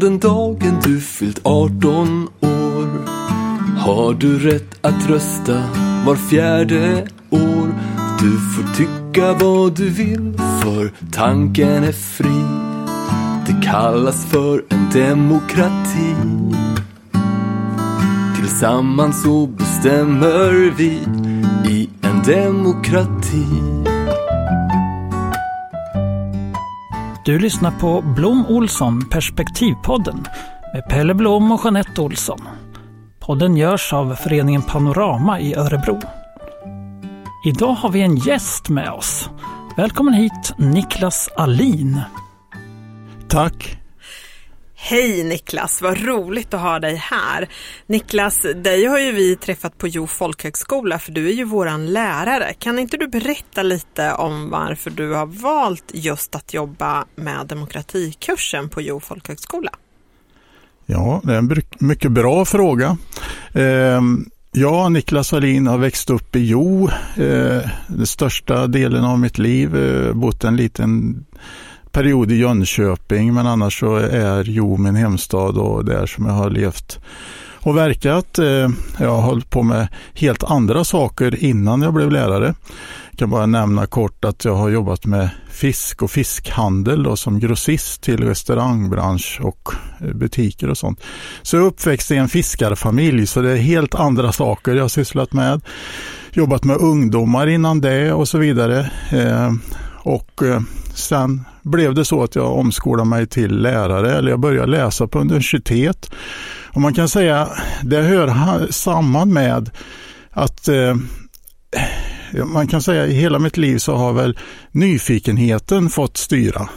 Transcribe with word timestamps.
Den 0.00 0.18
dagen 0.18 0.80
du 0.84 1.00
fyllt 1.00 1.40
18 1.44 2.28
år 2.40 2.88
har 3.78 4.14
du 4.14 4.38
rätt 4.38 4.78
att 4.80 5.10
rösta 5.10 5.62
var 6.06 6.16
fjärde 6.16 7.08
år. 7.30 7.74
Du 8.20 8.30
får 8.30 8.74
tycka 8.76 9.32
vad 9.32 9.76
du 9.76 9.90
vill 9.90 10.34
för 10.62 10.92
tanken 11.12 11.84
är 11.84 11.92
fri. 11.92 12.42
Det 13.46 13.66
kallas 13.66 14.26
för 14.26 14.64
en 14.68 14.90
demokrati. 14.92 16.14
Tillsammans 18.36 19.22
så 19.22 19.46
bestämmer 19.46 20.74
vi 20.76 20.98
i 21.70 21.88
en 22.02 22.22
demokrati. 22.22 23.79
Du 27.24 27.38
lyssnar 27.38 27.70
på 27.70 28.02
Blom 28.02 28.46
Olsson 28.48 29.08
Perspektivpodden 29.08 30.26
med 30.74 30.88
Pelle 30.88 31.14
Blom 31.14 31.52
och 31.52 31.60
Jeanette 31.64 32.00
Olsson. 32.00 32.38
Podden 33.18 33.56
görs 33.56 33.92
av 33.92 34.14
föreningen 34.14 34.62
Panorama 34.62 35.40
i 35.40 35.54
Örebro. 35.54 36.00
Idag 37.46 37.72
har 37.72 37.90
vi 37.90 38.00
en 38.00 38.16
gäst 38.16 38.68
med 38.68 38.90
oss. 38.90 39.30
Välkommen 39.76 40.14
hit 40.14 40.54
Niklas 40.58 41.28
Alin. 41.36 42.00
Tack. 43.28 43.79
Hej 44.82 45.24
Niklas, 45.24 45.82
vad 45.82 46.04
roligt 46.04 46.54
att 46.54 46.60
ha 46.60 46.78
dig 46.78 46.96
här. 46.96 47.48
Niklas, 47.86 48.46
dig 48.54 48.86
har 48.86 48.98
ju 48.98 49.12
vi 49.12 49.36
träffat 49.36 49.78
på 49.78 49.88
Jo 49.88 50.06
folkhögskola 50.06 50.98
för 50.98 51.12
du 51.12 51.28
är 51.28 51.32
ju 51.32 51.44
våran 51.44 51.86
lärare. 51.86 52.54
Kan 52.58 52.78
inte 52.78 52.96
du 52.96 53.08
berätta 53.08 53.62
lite 53.62 54.12
om 54.12 54.50
varför 54.50 54.90
du 54.90 55.12
har 55.12 55.26
valt 55.26 55.84
just 55.94 56.34
att 56.34 56.54
jobba 56.54 57.04
med 57.14 57.46
demokratikursen 57.46 58.68
på 58.68 58.80
Jo 58.80 59.00
folkhögskola? 59.00 59.70
Ja, 60.86 61.20
det 61.24 61.34
är 61.34 61.38
en 61.38 61.62
mycket 61.78 62.12
bra 62.12 62.44
fråga. 62.44 62.96
Ehm, 63.52 64.30
jag, 64.52 64.92
Niklas 64.92 65.32
Wallin, 65.32 65.66
har 65.66 65.78
växt 65.78 66.10
upp 66.10 66.36
i 66.36 66.46
Jo, 66.46 66.90
ehm, 67.16 67.62
den 67.88 68.06
största 68.06 68.66
delen 68.66 69.04
av 69.04 69.18
mitt 69.18 69.38
liv, 69.38 69.76
eh, 69.76 70.12
bott 70.12 70.44
en 70.44 70.56
liten 70.56 71.24
period 71.92 72.32
i 72.32 72.36
Jönköping, 72.36 73.34
men 73.34 73.46
annars 73.46 73.80
så 73.80 73.96
är 73.96 74.44
Jo 74.46 74.76
min 74.76 74.94
hemstad 74.94 75.58
och 75.58 75.84
där 75.84 76.06
som 76.06 76.26
jag 76.26 76.32
har 76.32 76.50
levt 76.50 77.00
och 77.62 77.76
verkat. 77.76 78.38
Eh, 78.38 78.68
jag 78.98 79.10
har 79.10 79.20
hållit 79.20 79.50
på 79.50 79.62
med 79.62 79.88
helt 80.14 80.44
andra 80.44 80.84
saker 80.84 81.44
innan 81.44 81.82
jag 81.82 81.94
blev 81.94 82.10
lärare. 82.10 82.54
Jag 83.10 83.18
kan 83.18 83.30
bara 83.30 83.46
nämna 83.46 83.86
kort 83.86 84.24
att 84.24 84.44
jag 84.44 84.54
har 84.54 84.68
jobbat 84.68 85.06
med 85.06 85.30
fisk 85.50 86.02
och 86.02 86.10
fiskhandel 86.10 87.02
då, 87.02 87.16
som 87.16 87.40
grossist 87.40 88.02
till 88.02 88.24
restaurangbransch 88.24 89.40
och 89.42 89.72
eh, 90.00 90.14
butiker 90.14 90.70
och 90.70 90.78
sånt. 90.78 91.00
Så 91.42 91.56
jag 91.56 91.62
är 91.62 91.68
uppväxt 91.68 92.10
i 92.10 92.16
en 92.16 92.28
fiskarfamilj 92.28 93.26
så 93.26 93.40
det 93.40 93.52
är 93.52 93.56
helt 93.56 93.94
andra 93.94 94.32
saker 94.32 94.74
jag 94.74 94.84
har 94.84 94.88
sysslat 94.88 95.32
med. 95.32 95.60
Jobbat 96.32 96.64
med 96.64 96.76
ungdomar 96.76 97.46
innan 97.46 97.80
det 97.80 98.12
och 98.12 98.28
så 98.28 98.38
vidare. 98.38 98.90
Eh, 99.10 99.52
och 100.02 100.42
sen 100.94 101.44
blev 101.62 101.94
det 101.94 102.04
så 102.04 102.22
att 102.22 102.34
jag 102.34 102.58
omskolade 102.58 103.08
mig 103.08 103.26
till 103.26 103.62
lärare 103.62 104.16
eller 104.16 104.30
jag 104.30 104.40
började 104.40 104.70
läsa 104.70 105.06
på 105.06 105.18
universitet. 105.18 106.10
Och 106.72 106.80
man 106.80 106.94
kan 106.94 107.08
säga 107.08 107.48
det 107.82 108.02
hör 108.02 108.66
samman 108.70 109.32
med 109.32 109.70
att 110.30 110.68
eh, 110.68 110.94
man 112.44 112.66
kan 112.66 112.82
säga 112.82 113.06
i 113.06 113.12
hela 113.12 113.38
mitt 113.38 113.56
liv 113.56 113.78
så 113.78 113.94
har 113.94 114.12
väl 114.12 114.38
nyfikenheten 114.70 115.90
fått 115.90 116.16
styra. 116.16 116.68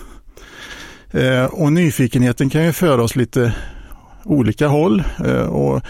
Eh, 1.11 1.45
och 1.45 1.73
nyfikenheten 1.73 2.49
kan 2.49 2.63
ju 2.63 2.73
föra 2.73 3.03
oss 3.03 3.15
lite 3.15 3.53
olika 4.23 4.67
håll. 4.67 5.03
Eh, 5.25 5.45
och 5.45 5.81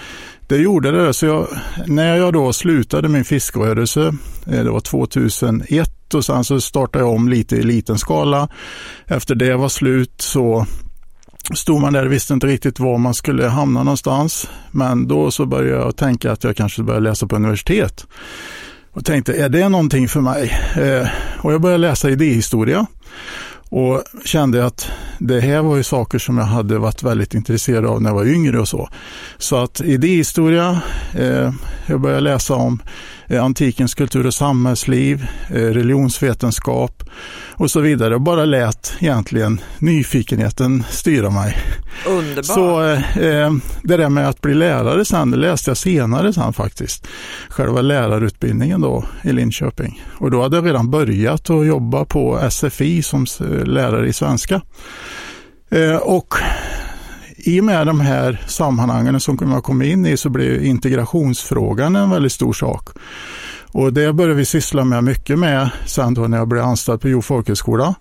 det 0.48 0.58
gjorde 0.58 0.92
det. 0.92 1.14
Så 1.14 1.26
jag, 1.26 1.48
när 1.88 2.18
jag 2.18 2.34
då 2.34 2.54
slutade 2.54 3.10
min 3.10 3.26
fiskrörelse, 3.26 4.14
eh, 4.48 4.64
det 4.64 4.72
var 4.72 4.80
2001 4.80 6.14
och 6.14 6.26
sen 6.26 6.44
så 6.44 6.62
startade 6.62 7.06
jag 7.06 7.14
om 7.14 7.30
lite 7.30 7.56
i 7.56 7.64
liten 7.64 7.98
skala. 7.98 8.50
Efter 9.08 9.36
det 9.36 9.56
var 9.56 9.70
slut 9.70 10.14
så 10.18 10.66
stod 11.56 11.82
man 11.82 11.94
där 11.94 12.06
och 12.06 12.12
visste 12.12 12.34
inte 12.34 12.48
riktigt 12.48 12.80
var 12.80 12.98
man 12.98 13.14
skulle 13.14 13.48
hamna 13.48 13.84
någonstans. 13.84 14.50
Men 14.72 15.08
då 15.08 15.32
så 15.32 15.46
började 15.46 15.84
jag 15.84 15.96
tänka 15.96 16.32
att 16.32 16.44
jag 16.44 16.58
kanske 16.58 16.84
började 16.84 17.10
läsa 17.10 17.28
på 17.28 17.36
universitet. 17.36 18.08
Och 18.92 19.06
tänkte, 19.06 19.34
är 19.34 19.50
det 19.50 19.70
någonting 19.70 20.08
för 20.08 20.22
mig? 20.22 20.54
Eh, 20.76 21.08
och 21.40 21.54
jag 21.54 21.62
började 21.62 21.82
läsa 21.82 22.10
idéhistoria. 22.10 22.86
Och 23.76 24.04
kände 24.26 24.66
att 24.66 24.92
det 25.20 25.40
här 25.42 25.62
var 25.62 25.76
ju 25.78 25.84
saker 25.84 26.20
som 26.20 26.38
jag 26.38 26.46
hade 26.46 26.78
varit 26.78 27.04
väldigt 27.04 27.34
intresserad 27.34 27.86
av 27.86 28.02
när 28.02 28.10
jag 28.10 28.16
var 28.16 28.26
yngre 28.26 28.60
och 28.60 28.68
så. 28.68 28.90
Så 29.38 29.56
att 29.56 29.82
idéhistoria, 29.82 30.82
eh, 31.16 31.54
jag 31.86 32.02
började 32.02 32.22
läsa 32.22 32.56
om 32.56 32.82
antikens 33.40 33.94
kultur 33.94 34.26
och 34.26 34.34
samhällsliv, 34.34 35.28
eh, 35.50 35.54
religionsvetenskap 35.54 37.04
och 37.52 37.72
så 37.72 37.80
vidare. 37.80 38.16
Och 38.16 38.22
bara 38.22 38.46
lät 38.46 38.94
egentligen 39.00 39.62
nyfikenheten 39.80 40.84
styra 40.90 41.30
mig. 41.30 41.58
Underbart. 42.08 42.46
Så 42.46 42.92
eh, 43.22 43.54
det 43.84 43.98
där 43.98 44.10
med 44.10 44.30
att 44.30 44.42
bli 44.42 44.54
lärare 44.54 45.06
sen, 45.06 45.32
det 45.32 45.38
läste 45.38 45.70
jag 45.70 45.78
senare 45.78 46.34
sen 46.34 46.54
faktiskt. 46.54 47.08
Själva 47.50 47.82
lärarutbildningen 47.82 48.82
då 48.82 49.06
i 49.24 49.32
Linköping. 49.32 50.04
Och 50.18 50.32
då 50.32 50.42
hade 50.42 50.56
jag 50.56 50.66
redan 50.66 50.92
börjat 50.92 51.50
att 51.50 51.66
jobba 51.66 52.06
på 52.06 52.50
SFI 52.50 53.04
som 53.04 53.26
lärare 53.66 54.08
i 54.08 54.14
svenska. 54.14 54.62
Eh, 55.74 55.96
och 55.96 56.34
i 57.46 57.60
och 57.60 57.64
med 57.64 57.88
de 57.88 58.00
här 58.00 58.42
sammanhangen 58.48 59.20
som 59.20 59.38
jag 59.42 59.64
kom 59.64 59.82
in 59.82 60.06
i 60.06 60.18
så 60.18 60.30
blev 60.30 60.64
integrationsfrågan 60.64 61.96
en 61.96 62.10
väldigt 62.10 62.32
stor 62.32 62.54
sak. 62.54 62.90
Och 63.72 63.94
det 63.94 64.14
började 64.14 64.36
vi 64.36 64.46
syssla 64.46 64.84
med 64.84 65.04
mycket 65.04 65.40
med 65.40 65.70
sen 65.86 66.14
då 66.14 66.22
när 66.22 66.38
jag 66.38 66.48
blev 66.48 66.64
anställd 66.64 67.02
på 67.02 67.10
Jo 67.10 67.22
folkhögskola. 67.22 67.96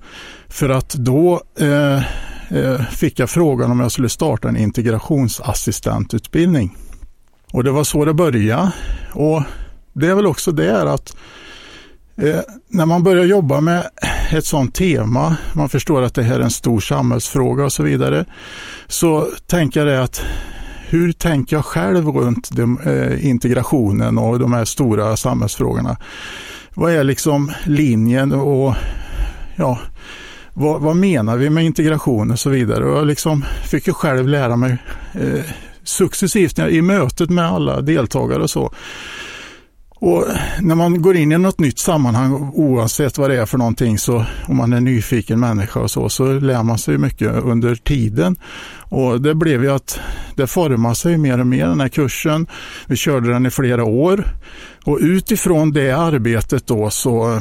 För 0.49 0.69
att 0.69 0.95
då 0.95 1.43
eh, 1.59 1.97
eh, 2.59 2.81
fick 2.91 3.19
jag 3.19 3.31
frågan 3.31 3.71
om 3.71 3.81
jag 3.81 3.93
skulle 3.93 4.09
starta 4.09 4.49
en 4.49 4.57
integrationsassistentutbildning. 4.57 6.77
Och 7.53 7.65
det 7.65 7.71
var 7.71 7.85
så 7.85 8.05
det 8.05 8.15
började. 8.15 8.73
Och 9.13 9.43
det 9.93 10.07
är 10.07 10.15
väl 10.15 10.27
också 10.27 10.53
det 10.53 10.93
att 10.93 11.17
Eh, 12.17 12.41
när 12.69 12.87
man 12.87 13.03
börjar 13.03 13.25
jobba 13.25 13.61
med 13.61 13.87
ett 14.39 14.47
sådant 14.47 14.75
tema, 14.75 15.37
man 15.53 15.69
förstår 15.69 16.03
att 16.03 16.15
det 16.15 16.23
här 16.23 16.35
är 16.35 16.45
en 16.45 16.51
stor 16.51 16.81
samhällsfråga 16.81 17.65
och 17.65 17.73
så 17.73 17.83
vidare, 17.83 18.25
så 18.87 19.29
tänker 19.47 19.81
jag 19.81 19.87
det 19.87 20.03
att 20.03 20.25
hur 20.89 21.13
tänker 21.13 21.57
jag 21.57 21.65
själv 21.65 22.09
runt 22.09 22.51
de, 22.53 22.79
eh, 22.81 23.27
integrationen 23.27 24.19
och 24.19 24.39
de 24.39 24.53
här 24.53 24.65
stora 24.65 25.17
samhällsfrågorna? 25.17 25.97
Vad 26.75 26.93
är 26.93 27.05
liksom 27.05 27.53
linjen 27.65 28.33
och 28.33 28.75
ja, 29.57 29.79
vad, 30.55 30.81
vad 30.81 30.97
menar 30.97 31.37
vi 31.37 31.51
med 31.51 31.65
integration 31.65 32.31
och 32.31 32.39
så 32.39 32.51
vidare? 32.51 32.85
Och 32.85 32.99
jag 32.99 33.07
liksom 33.07 33.45
fick 33.71 33.87
ju 33.87 33.93
själv 33.93 34.29
lära 34.29 34.57
mig 34.57 34.77
eh, 35.13 35.45
successivt 35.85 36.59
i 36.59 36.83
mötet 36.83 37.31
med 37.31 37.45
alla 37.45 37.81
deltagare 37.81 38.43
och 38.43 38.51
så 38.51 38.75
och 40.03 40.27
när 40.61 40.75
man 40.75 41.03
går 41.03 41.17
in 41.17 41.33
i 41.33 41.39
något 41.39 41.61
nytt 41.61 41.79
sammanhang, 41.79 42.51
oavsett 42.55 43.19
vad 43.19 43.31
det 43.31 43.41
är 43.41 43.47
för 43.47 43.59
någonting, 43.59 43.99
så 43.99 44.25
om 44.49 44.57
man 44.57 44.73
är 44.73 44.81
nyfiken 44.81 45.41
människa 45.41 45.81
och 45.81 45.91
så, 45.91 46.09
så 46.09 46.33
lär 46.33 46.63
man 46.63 46.79
sig 46.79 46.99
mycket 46.99 47.45
under 47.45 47.75
tiden. 47.75 48.37
Och 48.79 49.21
det 49.21 49.35
blev 49.35 49.65
ju 49.65 49.71
att 49.71 50.01
det 50.37 50.47
formade 50.47 50.95
sig 50.95 51.19
mer 51.19 51.41
och 51.41 51.47
mer 51.47 51.67
den 51.67 51.81
här 51.81 51.89
kursen. 51.89 52.47
Vi 52.87 52.97
körde 52.97 53.33
den 53.33 53.47
i 53.47 53.51
flera 53.51 53.85
år 53.85 54.25
och 54.85 54.99
utifrån 55.01 55.73
det 55.73 55.91
arbetet 55.91 56.67
då 56.67 56.91
så 56.91 57.41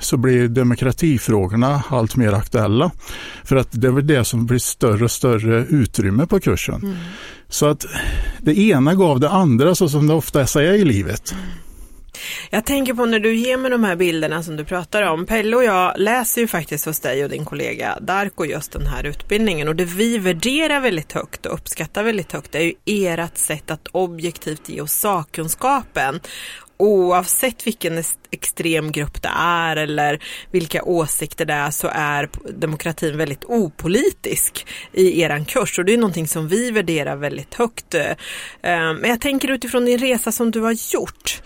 så 0.00 0.16
blir 0.16 0.48
demokratifrågorna 0.48 1.82
allt 1.88 2.16
mer 2.16 2.32
aktuella. 2.32 2.90
För 3.44 3.56
att 3.56 3.68
det 3.70 3.86
är 3.86 3.92
väl 3.92 4.06
det 4.06 4.24
som 4.24 4.46
blir 4.46 4.58
större 4.58 5.04
och 5.04 5.10
större 5.10 5.66
utrymme 5.68 6.26
på 6.26 6.40
kursen. 6.40 6.82
Mm. 6.82 6.96
Så 7.48 7.66
att 7.66 7.86
det 8.40 8.58
ena 8.58 8.94
gav 8.94 9.20
det 9.20 9.30
andra 9.30 9.74
så 9.74 9.88
som 9.88 10.06
det 10.06 10.14
ofta 10.14 10.40
är 10.42 10.72
i 10.72 10.84
livet. 10.84 11.32
Mm. 11.32 11.44
Jag 12.50 12.64
tänker 12.64 12.94
på 12.94 13.06
när 13.06 13.18
du 13.18 13.34
ger 13.34 13.56
mig 13.56 13.70
de 13.70 13.84
här 13.84 13.96
bilderna 13.96 14.42
som 14.42 14.56
du 14.56 14.64
pratar 14.64 15.02
om. 15.02 15.26
Pelle 15.26 15.56
och 15.56 15.64
jag 15.64 15.92
läser 15.98 16.40
ju 16.40 16.46
faktiskt 16.46 16.86
hos 16.86 17.00
dig 17.00 17.24
och 17.24 17.30
din 17.30 17.44
kollega 17.44 17.98
Darko 18.00 18.44
just 18.44 18.72
den 18.72 18.86
här 18.86 19.04
utbildningen 19.04 19.68
och 19.68 19.76
det 19.76 19.84
vi 19.84 20.18
värderar 20.18 20.80
väldigt 20.80 21.12
högt 21.12 21.46
och 21.46 21.54
uppskattar 21.54 22.02
väldigt 22.02 22.32
högt 22.32 22.54
är 22.54 22.60
ju 22.60 22.74
ert 22.84 23.36
sätt 23.36 23.70
att 23.70 23.88
objektivt 23.92 24.68
ge 24.68 24.80
oss 24.80 24.92
sakkunskapen 24.92 26.20
oavsett 26.78 27.66
vilken 27.66 28.02
extrem 28.30 28.92
grupp 28.92 29.22
det 29.22 29.30
är 29.38 29.76
eller 29.76 30.22
vilka 30.50 30.82
åsikter 30.82 31.44
det 31.44 31.52
är 31.52 31.70
så 31.70 31.88
är 31.92 32.28
demokratin 32.58 33.16
väldigt 33.16 33.44
opolitisk 33.44 34.66
i 34.92 35.22
eran 35.22 35.44
kurs 35.44 35.78
och 35.78 35.84
det 35.84 35.92
är 35.92 35.98
någonting 35.98 36.28
som 36.28 36.48
vi 36.48 36.70
värderar 36.70 37.16
väldigt 37.16 37.54
högt. 37.54 37.94
Eh, 37.94 38.14
men 38.60 39.10
jag 39.10 39.20
tänker 39.20 39.50
utifrån 39.50 39.84
din 39.84 39.98
resa 39.98 40.32
som 40.32 40.50
du 40.50 40.60
har 40.60 40.94
gjort 40.94 41.42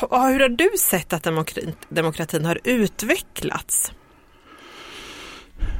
hur 0.00 0.40
har 0.40 0.48
du 0.48 0.70
sett 0.78 1.12
att 1.12 1.22
demokratin, 1.22 1.72
demokratin 1.88 2.44
har 2.44 2.58
utvecklats? 2.64 3.92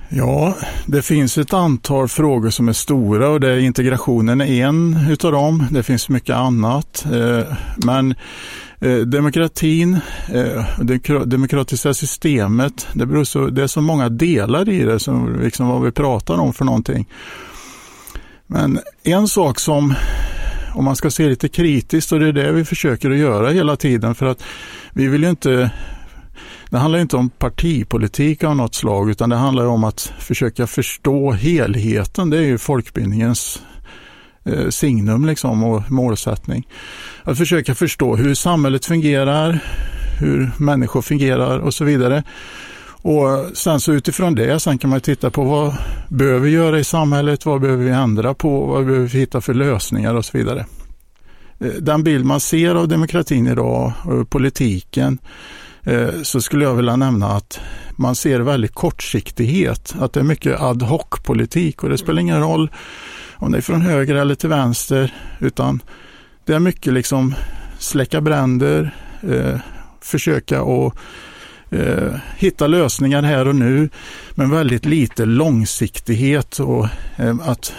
Ja, 0.08 0.56
det 0.86 1.02
finns 1.02 1.38
ett 1.38 1.52
antal 1.52 2.08
frågor 2.08 2.50
som 2.50 2.68
är 2.68 2.72
stora 2.72 3.28
och 3.28 3.40
det 3.40 3.52
är 3.52 3.58
integrationen 3.58 4.40
är 4.40 4.66
en 4.66 5.06
utav 5.10 5.32
dem. 5.32 5.66
Det 5.70 5.82
finns 5.82 6.08
mycket 6.08 6.36
annat. 6.36 7.06
Eh, 7.12 7.56
men 7.76 8.14
eh, 8.80 8.96
demokratin, 8.96 9.98
eh, 10.34 10.64
det 10.80 11.24
demokratiska 11.24 11.94
systemet, 11.94 12.88
det, 12.92 13.06
beror 13.06 13.24
så, 13.24 13.46
det 13.46 13.62
är 13.62 13.66
så 13.66 13.80
många 13.80 14.08
delar 14.08 14.68
i 14.68 14.82
det 14.82 14.98
som 14.98 15.40
liksom 15.40 15.68
vad 15.68 15.82
vi 15.82 15.92
pratar 15.92 16.34
om 16.34 16.52
för 16.52 16.64
någonting. 16.64 17.08
Men 18.46 18.78
en 19.02 19.28
sak 19.28 19.60
som, 19.60 19.94
om 20.74 20.84
man 20.84 20.96
ska 20.96 21.10
se 21.10 21.28
lite 21.28 21.48
kritiskt, 21.48 22.12
och 22.12 22.20
det 22.20 22.28
är 22.28 22.32
det 22.32 22.52
vi 22.52 22.64
försöker 22.64 23.10
att 23.10 23.16
göra 23.16 23.50
hela 23.50 23.76
tiden, 23.76 24.14
för 24.14 24.26
att 24.26 24.42
vi 24.92 25.08
vill 25.08 25.22
ju 25.22 25.30
inte 25.30 25.70
det 26.70 26.78
handlar 26.78 26.98
inte 26.98 27.16
om 27.16 27.30
partipolitik 27.30 28.44
av 28.44 28.56
något 28.56 28.74
slag 28.74 29.10
utan 29.10 29.30
det 29.30 29.36
handlar 29.36 29.66
om 29.66 29.84
att 29.84 30.12
försöka 30.18 30.66
förstå 30.66 31.32
helheten. 31.32 32.30
Det 32.30 32.36
är 32.36 32.42
ju 32.42 32.58
folkbildningens 32.58 33.62
eh, 34.44 34.68
signum 34.68 35.26
liksom 35.26 35.64
och 35.64 35.90
målsättning. 35.90 36.68
Att 37.22 37.38
försöka 37.38 37.74
förstå 37.74 38.16
hur 38.16 38.34
samhället 38.34 38.84
fungerar, 38.84 39.58
hur 40.20 40.50
människor 40.58 41.02
fungerar 41.02 41.58
och 41.58 41.74
så 41.74 41.84
vidare. 41.84 42.22
Och 43.04 43.56
sen 43.56 43.80
så 43.80 43.92
utifrån 43.92 44.34
det 44.34 44.60
sen 44.60 44.78
kan 44.78 44.90
man 44.90 45.00
titta 45.00 45.30
på 45.30 45.44
vad 45.44 45.74
behöver 46.08 46.40
vi 46.40 46.50
göra 46.50 46.78
i 46.78 46.84
samhället, 46.84 47.46
vad 47.46 47.60
behöver 47.60 47.84
vi 47.84 47.90
ändra 47.90 48.34
på, 48.34 48.66
vad 48.66 48.86
behöver 48.86 49.06
vi 49.06 49.18
hitta 49.18 49.40
för 49.40 49.54
lösningar 49.54 50.14
och 50.14 50.24
så 50.24 50.38
vidare. 50.38 50.66
Eh, 51.60 51.66
den 51.66 52.04
bild 52.04 52.24
man 52.24 52.40
ser 52.40 52.74
av 52.74 52.88
demokratin 52.88 53.46
idag 53.46 53.92
och 54.04 54.30
politiken 54.30 55.18
eh, 55.82 56.08
så 56.22 56.40
skulle 56.40 56.64
jag 56.64 56.74
vilja 56.74 56.96
nämna 56.96 57.26
att 57.26 57.60
man 57.96 58.14
ser 58.14 58.40
väldigt 58.40 58.74
kortsiktighet, 58.74 59.94
att 59.98 60.12
det 60.12 60.20
är 60.20 60.24
mycket 60.24 60.60
ad 60.60 60.84
hoc-politik 60.84 61.82
och 61.82 61.88
det 61.88 61.98
spelar 61.98 62.20
ingen 62.20 62.40
roll 62.40 62.70
om 63.34 63.52
det 63.52 63.58
är 63.58 63.62
från 63.62 63.82
höger 63.82 64.14
eller 64.14 64.34
till 64.34 64.48
vänster, 64.48 65.14
utan 65.40 65.82
det 66.44 66.54
är 66.54 66.58
mycket 66.58 66.92
liksom 66.92 67.34
släcka 67.78 68.20
bränder, 68.20 68.94
eh, 69.22 69.60
försöka 70.00 70.60
att 70.60 70.94
eh, 71.74 72.14
hitta 72.36 72.66
lösningar 72.66 73.22
här 73.22 73.48
och 73.48 73.56
nu, 73.56 73.88
men 74.34 74.50
väldigt 74.50 74.84
lite 74.84 75.24
långsiktighet 75.24 76.58
och 76.58 76.88
eh, 77.16 77.36
att 77.42 77.74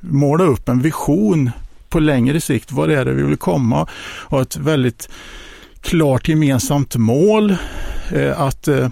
måla 0.00 0.44
upp 0.44 0.68
en 0.68 0.82
vision 0.82 1.50
på 1.88 2.00
längre 2.00 2.40
sikt, 2.40 2.72
vad 2.72 2.90
är 2.90 3.04
det 3.04 3.12
vi 3.12 3.22
vill 3.22 3.36
komma 3.36 3.88
och 4.24 4.40
ett 4.40 4.56
väldigt 4.56 5.08
klart 5.80 6.28
gemensamt 6.28 6.96
mål, 6.96 7.56
eh, 8.12 8.40
att 8.40 8.68
eh, 8.68 8.88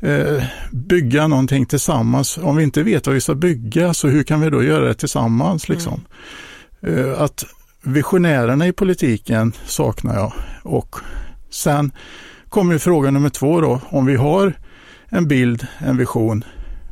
eh, 0.00 0.42
bygga 0.70 1.26
någonting 1.26 1.66
tillsammans. 1.66 2.38
Om 2.38 2.56
vi 2.56 2.62
inte 2.62 2.82
vet 2.82 3.06
vad 3.06 3.14
vi 3.14 3.20
ska 3.20 3.34
bygga, 3.34 3.94
så 3.94 4.08
hur 4.08 4.22
kan 4.22 4.40
vi 4.40 4.50
då 4.50 4.62
göra 4.62 4.84
det 4.84 4.94
tillsammans? 4.94 5.68
Liksom? 5.68 6.00
Mm. 6.82 7.14
Att 7.18 7.44
visionärerna 7.82 8.66
i 8.66 8.72
politiken 8.72 9.52
saknar 9.66 10.14
jag. 10.14 10.32
Och 10.62 10.96
sen 11.50 11.92
kommer 12.52 12.78
fråga 12.78 13.10
nummer 13.10 13.28
två 13.28 13.60
då, 13.60 13.80
om 13.88 14.06
vi 14.06 14.16
har 14.16 14.52
en 15.08 15.28
bild, 15.28 15.66
en 15.78 15.96
vision, 15.96 16.44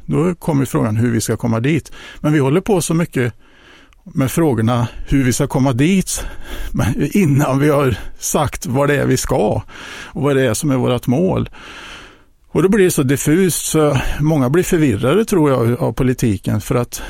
då 0.06 0.34
kommer 0.34 0.64
frågan 0.64 0.96
hur 0.96 1.10
vi 1.10 1.20
ska 1.20 1.36
komma 1.36 1.60
dit. 1.60 1.92
Men 2.20 2.32
vi 2.32 2.38
håller 2.38 2.60
på 2.60 2.80
så 2.80 2.94
mycket 2.94 3.34
med 4.04 4.30
frågorna 4.30 4.88
hur 5.08 5.24
vi 5.24 5.32
ska 5.32 5.46
komma 5.46 5.72
dit 5.72 6.26
innan 7.12 7.58
vi 7.58 7.68
har 7.68 7.98
sagt 8.18 8.66
vad 8.66 8.88
det 8.88 8.96
är 8.96 9.06
vi 9.06 9.16
ska 9.16 9.62
och 10.04 10.22
vad 10.22 10.36
det 10.36 10.46
är 10.46 10.54
som 10.54 10.70
är 10.70 10.76
vårt 10.76 11.06
mål. 11.06 11.50
Och 12.48 12.62
då 12.62 12.68
blir 12.68 12.84
det 12.84 12.90
så 12.90 13.02
diffust 13.02 13.66
så 13.66 13.98
många 14.20 14.50
blir 14.50 14.62
förvirrade 14.62 15.24
tror 15.24 15.50
jag 15.50 15.80
av 15.82 15.92
politiken 15.92 16.60
för 16.60 16.74
att 16.74 17.02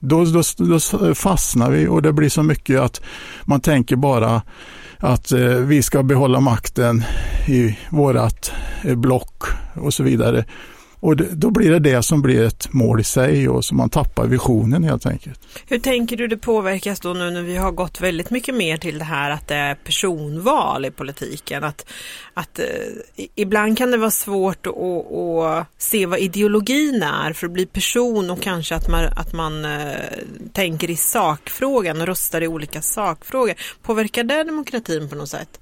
då, 0.00 0.24
då, 0.24 0.42
då 0.58 0.80
fastnar 1.14 1.70
vi 1.70 1.88
och 1.88 2.02
det 2.02 2.12
blir 2.12 2.28
så 2.28 2.42
mycket 2.42 2.80
att 2.80 3.00
man 3.44 3.60
tänker 3.60 3.96
bara 3.96 4.42
att 5.00 5.32
eh, 5.32 5.40
vi 5.40 5.82
ska 5.82 6.02
behålla 6.02 6.40
makten 6.40 7.04
i 7.48 7.78
vårat 7.90 8.52
eh, 8.84 8.94
block 8.94 9.42
och 9.74 9.94
så 9.94 10.02
vidare. 10.02 10.44
Och 11.00 11.16
då 11.16 11.50
blir 11.50 11.70
det 11.70 11.78
det 11.78 12.02
som 12.02 12.22
blir 12.22 12.42
ett 12.42 12.72
mål 12.72 13.00
i 13.00 13.04
sig 13.04 13.48
och 13.48 13.64
som 13.64 13.76
man 13.76 13.90
tappar 13.90 14.26
visionen 14.26 14.84
helt 14.84 15.06
enkelt. 15.06 15.40
Hur 15.66 15.78
tänker 15.78 16.16
du 16.16 16.28
det 16.28 16.36
påverkas 16.36 17.00
då 17.00 17.12
nu 17.12 17.30
när 17.30 17.42
vi 17.42 17.56
har 17.56 17.72
gått 17.72 18.00
väldigt 18.00 18.30
mycket 18.30 18.54
mer 18.54 18.76
till 18.76 18.98
det 18.98 19.04
här 19.04 19.30
att 19.30 19.48
det 19.48 19.54
är 19.54 19.74
personval 19.74 20.84
i 20.84 20.90
politiken? 20.90 21.64
Att, 21.64 21.86
att 22.34 22.58
eh, 22.58 22.64
ibland 23.34 23.78
kan 23.78 23.90
det 23.90 23.96
vara 23.96 24.10
svårt 24.10 24.66
att, 24.66 24.76
att, 24.76 25.66
se 25.78 26.06
vad 26.06 26.18
ideologin 26.18 27.02
är 27.02 27.32
för 27.32 27.46
att 27.46 27.52
bli 27.52 27.66
person 27.66 28.30
och 28.30 28.40
kanske 28.40 28.74
att 28.74 28.88
man, 28.88 29.04
att 29.16 29.32
man 29.32 29.64
eh, 29.64 29.94
tänker 30.52 30.90
i 30.90 30.96
sakfrågan 30.96 32.00
och 32.00 32.06
röstar 32.06 32.40
i 32.40 32.48
olika 32.48 32.82
sakfrågor. 32.82 33.54
Påverkar 33.82 34.24
det 34.24 34.44
demokratin 34.44 35.08
på 35.08 35.14
något 35.14 35.28
sätt? 35.28 35.60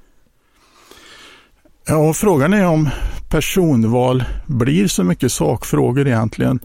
Ja, 1.90 2.12
frågan 2.12 2.52
är 2.52 2.66
om 2.66 2.88
personval 3.28 4.24
blir 4.46 4.88
så 4.88 5.04
mycket 5.04 5.32
sakfrågor 5.32 6.06
egentligen. 6.06 6.60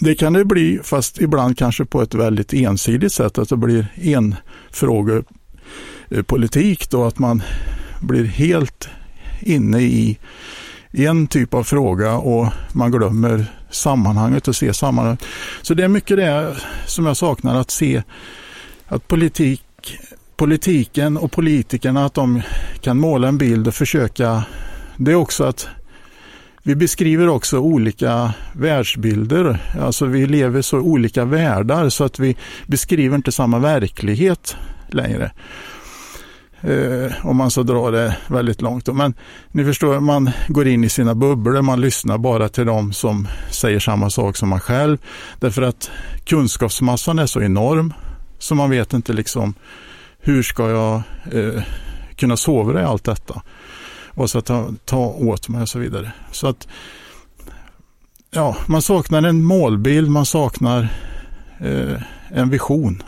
Det 0.00 0.14
kan 0.14 0.32
det 0.32 0.44
bli, 0.44 0.80
fast 0.82 1.20
ibland 1.20 1.58
kanske 1.58 1.84
på 1.84 2.02
ett 2.02 2.14
väldigt 2.14 2.52
ensidigt 2.52 3.12
sätt, 3.12 3.38
att 3.38 3.48
det 3.48 3.56
blir 3.56 3.86
enfrågepolitik 4.02 6.82
eh, 6.82 6.88
då, 6.90 7.04
att 7.04 7.18
man 7.18 7.42
blir 8.00 8.24
helt 8.24 8.88
inne 9.40 9.80
i 9.80 10.18
en 10.92 11.26
typ 11.26 11.54
av 11.54 11.64
fråga 11.64 12.16
och 12.16 12.46
man 12.72 12.90
glömmer 12.90 13.46
sammanhanget 13.70 14.48
och 14.48 14.56
ser 14.56 14.72
sammanhanget. 14.72 15.24
Så 15.62 15.74
det 15.74 15.84
är 15.84 15.88
mycket 15.88 16.16
det 16.16 16.56
som 16.86 17.06
jag 17.06 17.16
saknar, 17.16 17.60
att 17.60 17.70
se 17.70 18.02
att 18.86 19.08
politik 19.08 19.62
politiken 20.38 21.16
och 21.16 21.32
politikerna 21.32 22.04
att 22.04 22.14
de 22.14 22.42
kan 22.80 22.98
måla 22.98 23.28
en 23.28 23.38
bild 23.38 23.68
och 23.68 23.74
försöka. 23.74 24.44
Det 24.96 25.10
är 25.10 25.14
också 25.14 25.44
att 25.44 25.68
vi 26.62 26.74
beskriver 26.74 27.28
också 27.28 27.58
olika 27.58 28.32
världsbilder. 28.52 29.58
Alltså 29.80 30.06
vi 30.06 30.26
lever 30.26 30.62
så 30.62 30.78
olika 30.78 31.24
världar 31.24 31.88
så 31.88 32.04
att 32.04 32.18
vi 32.18 32.36
beskriver 32.66 33.16
inte 33.16 33.32
samma 33.32 33.58
verklighet 33.58 34.56
längre. 34.88 35.30
Eh, 36.60 37.26
om 37.26 37.36
man 37.36 37.50
så 37.50 37.62
drar 37.62 37.92
det 37.92 38.16
väldigt 38.26 38.62
långt. 38.62 38.94
Men 38.94 39.14
ni 39.52 39.64
förstår, 39.64 40.00
man 40.00 40.30
går 40.48 40.68
in 40.68 40.84
i 40.84 40.88
sina 40.88 41.14
bubblor, 41.14 41.62
man 41.62 41.80
lyssnar 41.80 42.18
bara 42.18 42.48
till 42.48 42.66
dem 42.66 42.92
som 42.92 43.28
säger 43.50 43.80
samma 43.80 44.10
sak 44.10 44.36
som 44.36 44.48
man 44.48 44.60
själv. 44.60 44.98
Därför 45.40 45.62
att 45.62 45.90
kunskapsmassan 46.24 47.18
är 47.18 47.26
så 47.26 47.42
enorm 47.42 47.94
så 48.38 48.54
man 48.54 48.70
vet 48.70 48.92
inte 48.92 49.12
liksom 49.12 49.54
hur 50.28 50.42
ska 50.42 50.70
jag 50.70 51.02
eh, 51.32 51.62
kunna 52.16 52.36
sova 52.36 52.80
i 52.80 52.84
allt 52.84 53.04
detta? 53.04 53.42
Och 54.08 54.30
så 54.30 54.40
ta, 54.40 54.70
ta 54.84 55.06
åt 55.06 55.48
mig 55.48 55.62
och 55.62 55.68
så 55.68 55.78
vidare. 55.78 56.12
Så 56.32 56.46
att 56.46 56.68
ja, 58.30 58.56
man 58.66 58.82
saknar 58.82 59.22
en 59.22 59.44
målbild, 59.44 60.10
man 60.10 60.26
saknar 60.26 60.88
eh, 61.60 62.02
en 62.28 62.50
vision. 62.50 63.02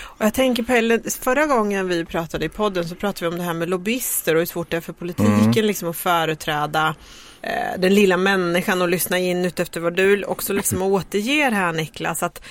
Och 0.00 0.24
jag 0.24 0.34
tänker 0.34 0.62
Pelle, 0.62 1.00
förra 1.20 1.46
gången 1.46 1.88
vi 1.88 2.04
pratade 2.04 2.44
i 2.44 2.48
podden 2.48 2.88
så 2.88 2.94
pratade 2.94 3.24
vi 3.24 3.32
om 3.32 3.38
det 3.38 3.44
här 3.44 3.54
med 3.54 3.68
lobbyister 3.68 4.34
och 4.34 4.38
hur 4.38 4.46
svårt 4.46 4.70
det 4.70 4.76
är 4.76 4.80
för 4.80 4.92
politiken 4.92 5.52
mm. 5.52 5.64
liksom 5.64 5.88
att 5.88 5.96
företräda 5.96 6.94
eh, 7.42 7.80
den 7.80 7.94
lilla 7.94 8.16
människan 8.16 8.82
och 8.82 8.88
lyssna 8.88 9.18
in 9.18 9.44
ut 9.44 9.60
efter 9.60 9.80
vad 9.80 9.96
du 9.96 10.24
också 10.24 10.52
liksom 10.52 10.82
återger 10.92 11.50
här 11.50 11.72
Niklas. 11.72 12.22
Att 12.22 12.42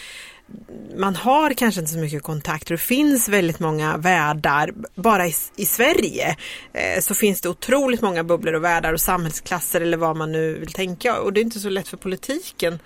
man 0.98 1.16
har 1.16 1.54
kanske 1.54 1.82
inte 1.82 1.94
så 1.94 2.00
mycket 2.00 2.24
kontakter. 2.24 2.74
och 2.74 2.80
Det 2.80 2.86
finns 2.86 3.30
väldigt 3.30 3.60
många 3.60 3.98
världar. 3.98 4.72
Bara 4.96 5.28
i, 5.28 5.34
i 5.56 5.66
Sverige 5.66 6.36
eh, 6.74 7.02
så 7.02 7.14
finns 7.14 7.42
det 7.42 7.50
otroligt 7.50 8.02
många 8.02 8.24
bubblor 8.24 8.54
och 8.54 8.64
världar 8.64 8.94
och 8.94 9.02
samhällsklasser 9.02 9.82
eller 9.82 9.98
vad 9.98 10.18
man 10.18 10.32
nu 10.32 10.60
vill 10.60 10.72
tänka. 10.72 11.20
Och 11.20 11.34
det 11.34 11.40
är 11.40 11.42
inte 11.42 11.60
så 11.60 11.70
lätt 11.70 11.88
för 11.88 11.98
politiken 11.98 12.80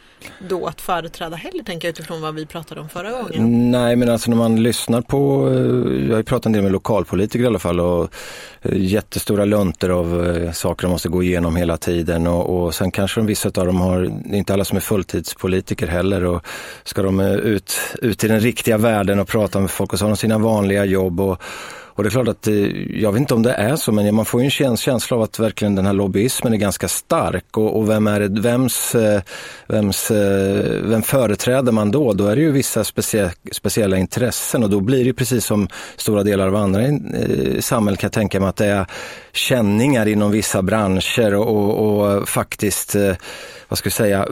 då 0.49 0.65
att 0.67 0.81
företräda 0.81 1.35
heller, 1.35 1.63
tänker 1.63 1.87
jag 1.87 1.93
utifrån 1.93 2.21
vad 2.21 2.35
vi 2.35 2.45
pratade 2.45 2.81
om 2.81 2.89
förra 2.89 3.11
gången. 3.11 3.71
Nej, 3.71 3.95
men 3.95 4.09
alltså 4.09 4.29
när 4.29 4.37
man 4.37 4.63
lyssnar 4.63 5.01
på, 5.01 5.49
eh, 5.53 6.09
jag 6.09 6.15
har 6.15 6.23
pratat 6.23 6.45
en 6.45 6.51
del 6.51 6.63
med 6.63 6.71
lokalpolitiker 6.71 7.43
i 7.43 7.47
alla 7.47 7.59
fall 7.59 7.79
och 7.79 8.13
eh, 8.61 8.77
jättestora 8.77 9.45
lunter 9.45 9.89
av 9.89 10.27
eh, 10.27 10.51
saker 10.51 10.87
de 10.87 10.91
måste 10.91 11.09
gå 11.09 11.23
igenom 11.23 11.55
hela 11.55 11.77
tiden 11.77 12.27
och, 12.27 12.63
och 12.63 12.75
sen 12.75 12.91
kanske 12.91 13.19
de 13.19 13.27
vissa 13.27 13.49
av 13.49 13.65
dem 13.65 13.81
har, 13.81 14.01
det 14.01 14.35
är 14.35 14.37
inte 14.37 14.53
alla 14.53 14.65
som 14.65 14.75
är 14.75 14.81
fulltidspolitiker 14.81 15.87
heller 15.87 16.25
och 16.25 16.45
ska 16.83 17.01
de 17.01 17.19
ut, 17.50 17.79
ut 18.01 18.24
i 18.24 18.27
den 18.27 18.39
riktiga 18.39 18.77
världen 18.77 19.20
och 19.20 19.27
prata 19.27 19.60
med 19.60 19.72
folk 19.72 19.94
och 19.94 20.00
så 20.00 20.06
har 20.06 20.10
de 20.10 20.18
sina 20.18 20.38
vanliga 20.38 20.86
jobb 20.86 21.20
och 21.20 21.41
och 22.00 22.03
det 22.03 22.08
är 22.08 22.12
klart 22.12 22.27
att, 22.27 22.48
eh, 22.48 23.01
jag 23.01 23.12
vet 23.12 23.20
inte 23.20 23.34
om 23.34 23.44
det 23.44 23.53
är 23.53 23.75
så, 23.75 23.91
men 23.91 24.15
man 24.15 24.25
får 24.25 24.41
ju 24.41 24.50
en 24.65 24.77
känsla 24.77 25.18
av 25.18 25.24
att 25.24 25.39
verkligen 25.39 25.75
den 25.75 25.86
här 25.86 25.94
lobbyismen 25.94 26.53
är 26.53 26.58
ganska 26.58 26.88
stark. 26.88 27.58
Och, 27.58 27.77
och 27.77 27.89
vem 27.89 28.08
är 28.08 28.20
det, 28.20 28.41
vems, 28.41 28.96
eh, 28.96 29.22
vems, 29.68 30.12
eh, 30.12 30.82
vem 30.84 31.01
företräder 31.01 31.72
man 31.72 31.91
då? 31.91 32.13
Då 32.13 32.27
är 32.27 32.36
det 32.36 32.41
ju 32.41 32.51
vissa 32.51 32.84
specie, 32.84 33.32
speciella 33.51 33.98
intressen 33.98 34.63
och 34.63 34.70
då 34.70 34.79
blir 34.79 35.06
det 35.06 35.13
precis 35.13 35.46
som 35.46 35.68
stora 35.96 36.24
delar 36.24 36.48
av 36.48 36.56
andra 36.56 36.88
i 36.88 37.62
samhället 37.62 38.00
kan 38.00 38.08
jag 38.08 38.13
tänka 38.13 38.39
mig 38.39 38.50
att 38.50 38.56
det 38.56 38.65
är 38.65 38.86
känningar 39.32 40.08
inom 40.08 40.32
vissa 40.32 40.62
branscher 40.62 41.34
och, 41.34 41.48
och, 41.48 42.18
och 42.18 42.29
faktiskt, 42.29 42.96
vad 43.68 43.77
ska 43.77 43.88
vi 43.88 43.91
säga, 43.91 44.27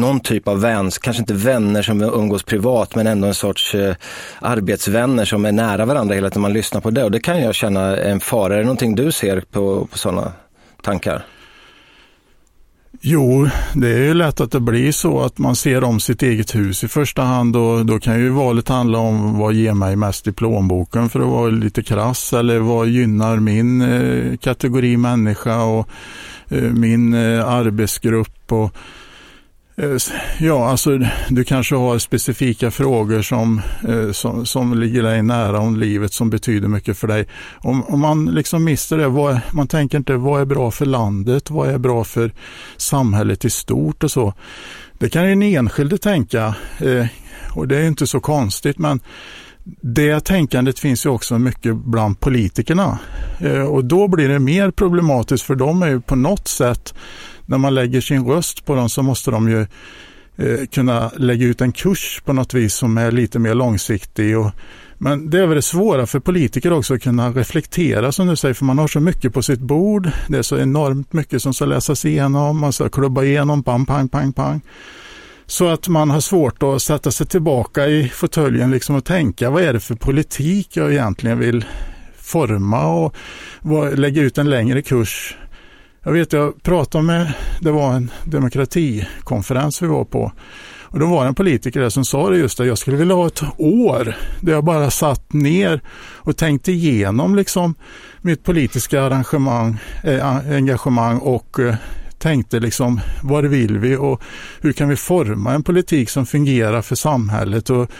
någon 0.00 0.20
typ 0.20 0.48
av 0.48 0.60
väns, 0.60 0.98
kanske 0.98 1.20
inte 1.20 1.34
vänner 1.34 1.82
som 1.82 2.02
umgås 2.02 2.42
privat, 2.42 2.94
men 2.94 3.06
ändå 3.06 3.28
en 3.28 3.34
sorts 3.34 3.74
eh, 3.74 3.94
arbetsvänner 4.40 5.24
som 5.24 5.44
är 5.44 5.52
nära 5.52 5.84
varandra 5.84 6.14
hela 6.14 6.30
tiden 6.30 6.42
man 6.42 6.52
lyssnar 6.52 6.80
på 6.80 6.90
det. 6.90 7.04
Och 7.04 7.10
det 7.10 7.20
kan 7.20 7.40
jag 7.40 7.54
känna 7.54 7.96
en 7.96 8.20
fara. 8.20 8.54
Är 8.54 8.58
det 8.58 8.64
någonting 8.64 8.94
du 8.94 9.12
ser 9.12 9.40
på, 9.40 9.86
på 9.86 9.98
sådana 9.98 10.32
tankar? 10.82 11.24
Jo, 13.04 13.48
det 13.74 13.88
är 13.88 13.98
ju 13.98 14.14
lätt 14.14 14.40
att 14.40 14.50
det 14.50 14.60
blir 14.60 14.92
så 14.92 15.20
att 15.20 15.38
man 15.38 15.56
ser 15.56 15.84
om 15.84 16.00
sitt 16.00 16.22
eget 16.22 16.54
hus 16.54 16.84
i 16.84 16.88
första 16.88 17.22
hand 17.22 17.56
och 17.56 17.86
då 17.86 17.98
kan 17.98 18.18
ju 18.18 18.28
valet 18.28 18.68
handla 18.68 18.98
om 18.98 19.38
vad 19.38 19.54
ger 19.54 19.74
mig 19.74 19.96
mest 19.96 20.26
i 20.26 20.32
plånboken 20.32 21.08
för 21.08 21.20
att 21.20 21.26
vara 21.26 21.50
lite 21.50 21.82
krass 21.82 22.32
eller 22.32 22.58
vad 22.58 22.88
gynnar 22.88 23.36
min 23.36 23.82
eh, 23.82 24.36
kategori 24.36 24.96
människa 24.96 25.62
och 25.62 25.88
eh, 26.48 26.62
min 26.62 27.14
eh, 27.14 27.48
arbetsgrupp 27.48 28.52
och 28.52 28.74
Eh, 29.76 29.96
ja, 30.38 30.70
alltså 30.70 30.98
du 31.28 31.44
kanske 31.44 31.74
har 31.74 31.98
specifika 31.98 32.70
frågor 32.70 33.22
som, 33.22 33.60
eh, 33.88 34.12
som, 34.12 34.46
som 34.46 34.74
ligger 34.80 35.02
dig 35.02 35.22
nära 35.22 35.58
om 35.60 35.76
livet 35.76 36.12
som 36.12 36.30
betyder 36.30 36.68
mycket 36.68 36.98
för 36.98 37.08
dig. 37.08 37.28
Om, 37.58 37.84
om 37.84 38.00
man 38.00 38.24
liksom 38.24 38.64
mister 38.64 38.98
det, 38.98 39.08
vad, 39.08 39.40
man 39.52 39.68
tänker 39.68 39.98
inte 39.98 40.16
vad 40.16 40.40
är 40.40 40.44
bra 40.44 40.70
för 40.70 40.86
landet, 40.86 41.50
vad 41.50 41.68
är 41.68 41.78
bra 41.78 42.04
för 42.04 42.32
samhället 42.76 43.44
i 43.44 43.50
stort 43.50 44.04
och 44.04 44.10
så. 44.10 44.34
Det 44.98 45.08
kan 45.08 45.22
ju 45.22 45.28
den 45.28 45.42
enskilde 45.42 45.98
tänka 45.98 46.54
eh, 46.78 47.06
och 47.54 47.68
det 47.68 47.76
är 47.76 47.84
inte 47.84 48.06
så 48.06 48.20
konstigt 48.20 48.78
men 48.78 49.00
det 49.80 50.20
tänkandet 50.20 50.78
finns 50.78 51.06
ju 51.06 51.10
också 51.10 51.38
mycket 51.38 51.76
bland 51.76 52.20
politikerna 52.20 52.98
och 53.68 53.84
då 53.84 54.08
blir 54.08 54.28
det 54.28 54.38
mer 54.38 54.70
problematiskt 54.70 55.44
för 55.44 55.54
de 55.54 55.82
är 55.82 55.88
ju 55.88 56.00
på 56.00 56.16
något 56.16 56.48
sätt 56.48 56.94
när 57.52 57.58
man 57.58 57.74
lägger 57.74 58.00
sin 58.00 58.26
röst 58.26 58.64
på 58.64 58.74
dem 58.74 58.88
så 58.88 59.02
måste 59.02 59.30
de 59.30 59.48
ju 59.48 59.60
eh, 60.36 60.66
kunna 60.66 61.10
lägga 61.16 61.46
ut 61.46 61.60
en 61.60 61.72
kurs 61.72 62.22
på 62.24 62.32
något 62.32 62.54
vis 62.54 62.74
som 62.74 62.98
är 62.98 63.10
lite 63.10 63.38
mer 63.38 63.54
långsiktig. 63.54 64.38
Och, 64.38 64.50
men 64.98 65.30
det 65.30 65.38
är 65.38 65.46
väl 65.46 65.56
det 65.56 65.62
svåra 65.62 66.06
för 66.06 66.20
politiker 66.20 66.72
också 66.72 66.94
att 66.94 67.02
kunna 67.02 67.30
reflektera 67.30 68.12
som 68.12 68.26
du 68.26 68.36
säger, 68.36 68.54
för 68.54 68.64
man 68.64 68.78
har 68.78 68.88
så 68.88 69.00
mycket 69.00 69.34
på 69.34 69.42
sitt 69.42 69.60
bord. 69.60 70.10
Det 70.28 70.38
är 70.38 70.42
så 70.42 70.58
enormt 70.58 71.12
mycket 71.12 71.42
som 71.42 71.54
ska 71.54 71.64
läsas 71.64 72.04
igenom, 72.04 72.58
man 72.58 72.72
ska 72.72 72.88
klubba 72.88 73.22
igenom, 73.22 73.62
pang, 73.62 73.86
pang, 73.86 74.08
pang, 74.08 74.32
pang. 74.32 74.60
Så 75.46 75.68
att 75.68 75.88
man 75.88 76.10
har 76.10 76.20
svårt 76.20 76.62
att 76.62 76.82
sätta 76.82 77.10
sig 77.10 77.26
tillbaka 77.26 77.86
i 77.86 78.08
fåtöljen 78.08 78.70
liksom 78.70 78.96
och 78.96 79.04
tänka 79.04 79.50
vad 79.50 79.62
är 79.62 79.72
det 79.72 79.80
för 79.80 79.94
politik 79.94 80.76
jag 80.76 80.92
egentligen 80.92 81.38
vill 81.38 81.64
forma 82.16 82.86
och 82.86 83.16
lägga 83.98 84.22
ut 84.22 84.38
en 84.38 84.50
längre 84.50 84.82
kurs 84.82 85.36
jag 86.04 86.12
vet, 86.12 86.32
jag 86.32 86.62
pratade 86.62 87.04
med, 87.04 87.32
det 87.60 87.70
var 87.70 87.92
en 87.92 88.10
demokratikonferens 88.24 89.82
vi 89.82 89.86
var 89.86 90.04
på. 90.04 90.32
Och 90.82 90.98
då 90.98 91.06
var 91.06 91.22
det 91.22 91.28
en 91.28 91.34
politiker 91.34 91.80
där 91.80 91.88
som 91.88 92.04
sa 92.04 92.30
det 92.30 92.36
just 92.36 92.58
det, 92.58 92.66
jag 92.66 92.78
skulle 92.78 92.96
vilja 92.96 93.14
ha 93.14 93.26
ett 93.26 93.42
år 93.58 94.16
där 94.40 94.52
jag 94.52 94.64
bara 94.64 94.90
satt 94.90 95.32
ner 95.32 95.80
och 96.14 96.36
tänkte 96.36 96.72
igenom 96.72 97.36
liksom 97.36 97.74
mitt 98.20 98.44
politiska 98.44 99.02
arrangemang, 99.02 99.78
eh, 100.04 100.26
engagemang 100.26 101.18
och 101.18 101.58
eh, 101.58 101.74
tänkte 102.18 102.60
liksom 102.60 103.00
vad 103.22 103.44
vill 103.44 103.78
vi 103.78 103.96
och 103.96 104.22
hur 104.60 104.72
kan 104.72 104.88
vi 104.88 104.96
forma 104.96 105.54
en 105.54 105.62
politik 105.62 106.10
som 106.10 106.26
fungerar 106.26 106.82
för 106.82 106.94
samhället 106.94 107.70
och 107.70 107.90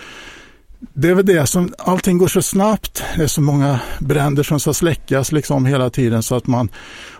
det 0.94 1.08
är 1.08 1.14
väl 1.14 1.26
det 1.26 1.46
som, 1.46 1.74
allting 1.78 2.18
går 2.18 2.28
så 2.28 2.42
snabbt. 2.42 3.02
Det 3.16 3.22
är 3.22 3.26
så 3.26 3.40
många 3.40 3.80
bränder 4.00 4.42
som 4.42 4.60
ska 4.60 4.74
släckas 4.74 5.32
liksom 5.32 5.66
hela 5.66 5.90
tiden 5.90 6.22
så 6.22 6.34
att 6.34 6.46
man 6.46 6.68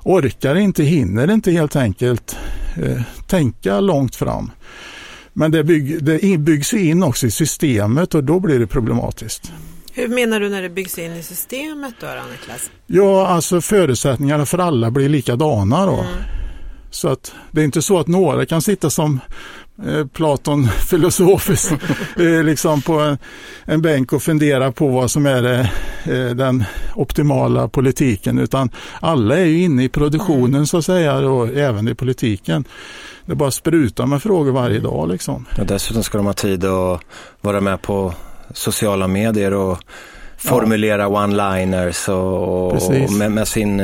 orkar 0.03 0.55
inte, 0.55 0.83
hinner 0.83 1.31
inte 1.31 1.51
helt 1.53 1.77
enkelt 1.77 2.37
eh, 2.83 3.03
tänka 3.27 3.81
långt 3.81 4.17
fram. 4.17 4.51
Men 5.33 5.51
det, 5.51 5.65
bygg, 5.65 6.05
det 6.05 6.39
byggs 6.39 6.75
in 6.75 7.03
också 7.03 7.27
i 7.27 7.31
systemet 7.31 8.15
och 8.15 8.25
då 8.25 8.41
blir 8.41 8.59
det 8.59 8.67
problematiskt. 8.67 9.53
Hur 9.93 10.09
menar 10.09 10.41
du 10.41 10.49
när 10.49 10.63
det 10.63 10.69
byggs 10.69 10.99
in 10.99 11.13
i 11.13 11.23
systemet 11.23 11.95
då, 12.01 12.07
Niklas? 12.07 12.71
Ja, 12.87 13.27
alltså 13.27 13.61
förutsättningarna 13.61 14.47
för 14.47 14.59
alla 14.59 14.91
blir 14.91 15.09
likadana 15.09 15.87
då. 15.87 16.01
Mm. 16.01 16.07
Så 16.91 17.09
att 17.09 17.35
det 17.51 17.61
är 17.61 17.65
inte 17.65 17.83
så 17.83 17.99
att 17.99 18.07
några 18.07 18.47
kan 18.47 18.63
sitta 18.63 18.91
som 18.91 19.21
Platon 20.13 20.69
filosofiskt 20.91 21.73
eh, 22.17 22.43
liksom 22.45 22.83
på 22.83 23.01
en, 23.01 23.19
en 23.65 23.83
bänk 23.83 24.13
och 24.13 24.23
fundera 24.23 24.73
på 24.73 24.89
vad 24.89 25.11
som 25.11 25.27
är 25.27 25.43
det, 25.43 25.71
eh, 26.05 26.35
den 26.35 26.65
optimala 26.95 27.69
politiken 27.69 28.39
utan 28.39 28.71
alla 29.01 29.39
är 29.39 29.45
ju 29.45 29.63
inne 29.63 29.85
i 29.85 29.89
produktionen 29.89 30.67
så 30.67 30.79
att 30.79 30.85
säga 30.85 31.17
och 31.17 31.49
även 31.49 31.89
i 31.89 31.95
politiken. 31.95 32.65
Det 33.27 33.35
bara 33.35 33.51
sprutar 33.51 34.07
med 34.07 34.23
frågor 34.23 34.53
varje 34.53 34.81
dag 34.81 35.09
liksom. 35.09 35.47
Ja, 35.57 35.65
dessutom 35.65 36.03
ska 36.03 36.19
de 36.19 36.27
ha 36.27 36.33
tid 36.33 36.65
att 36.65 37.01
vara 37.41 37.61
med 37.61 37.83
på 37.83 38.15
sociala 38.55 39.09
medier 39.09 39.55
och 39.55 39.79
formulera 40.37 41.03
ja. 41.03 41.09
one-liners 41.09 42.09
och, 42.09 42.73
och 42.73 43.13
med, 43.13 43.33
med, 43.33 43.49
sin 43.49 43.81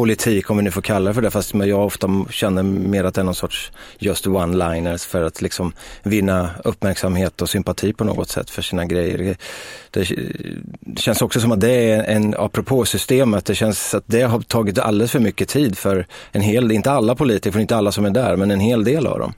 politik, 0.00 0.50
om 0.50 0.56
vi 0.56 0.62
nu 0.62 0.70
får 0.70 0.82
kalla 0.82 1.10
det 1.10 1.14
för 1.14 1.22
det, 1.22 1.30
fast 1.30 1.54
jag 1.54 1.86
ofta 1.86 2.08
känner 2.30 2.62
mer 2.62 3.04
att 3.04 3.14
det 3.14 3.20
är 3.20 3.24
någon 3.24 3.34
sorts 3.34 3.72
just 3.98 4.26
one-liners 4.26 5.06
för 5.06 5.22
att 5.22 5.42
liksom 5.42 5.72
vinna 6.02 6.50
uppmärksamhet 6.64 7.42
och 7.42 7.48
sympati 7.48 7.92
på 7.92 8.04
något 8.04 8.28
sätt 8.28 8.50
för 8.50 8.62
sina 8.62 8.84
grejer. 8.84 9.18
Det, 9.18 10.08
det 10.80 11.00
känns 11.00 11.22
också 11.22 11.40
som 11.40 11.52
att 11.52 11.60
det 11.60 11.90
är 11.90 12.04
en, 12.04 12.34
apropå 12.38 12.84
systemet, 12.84 13.44
det 13.44 13.54
känns 13.54 13.94
att 13.94 14.04
det 14.06 14.22
har 14.22 14.40
tagit 14.40 14.78
alldeles 14.78 15.12
för 15.12 15.20
mycket 15.20 15.48
tid 15.48 15.78
för 15.78 16.06
en 16.32 16.40
hel, 16.40 16.72
inte 16.72 16.90
alla 16.90 17.14
politiker, 17.14 17.52
för 17.52 17.60
inte 17.60 17.76
alla 17.76 17.92
som 17.92 18.04
är 18.04 18.10
där, 18.10 18.36
men 18.36 18.50
en 18.50 18.60
hel 18.60 18.84
del 18.84 19.06
av 19.06 19.18
dem. 19.18 19.32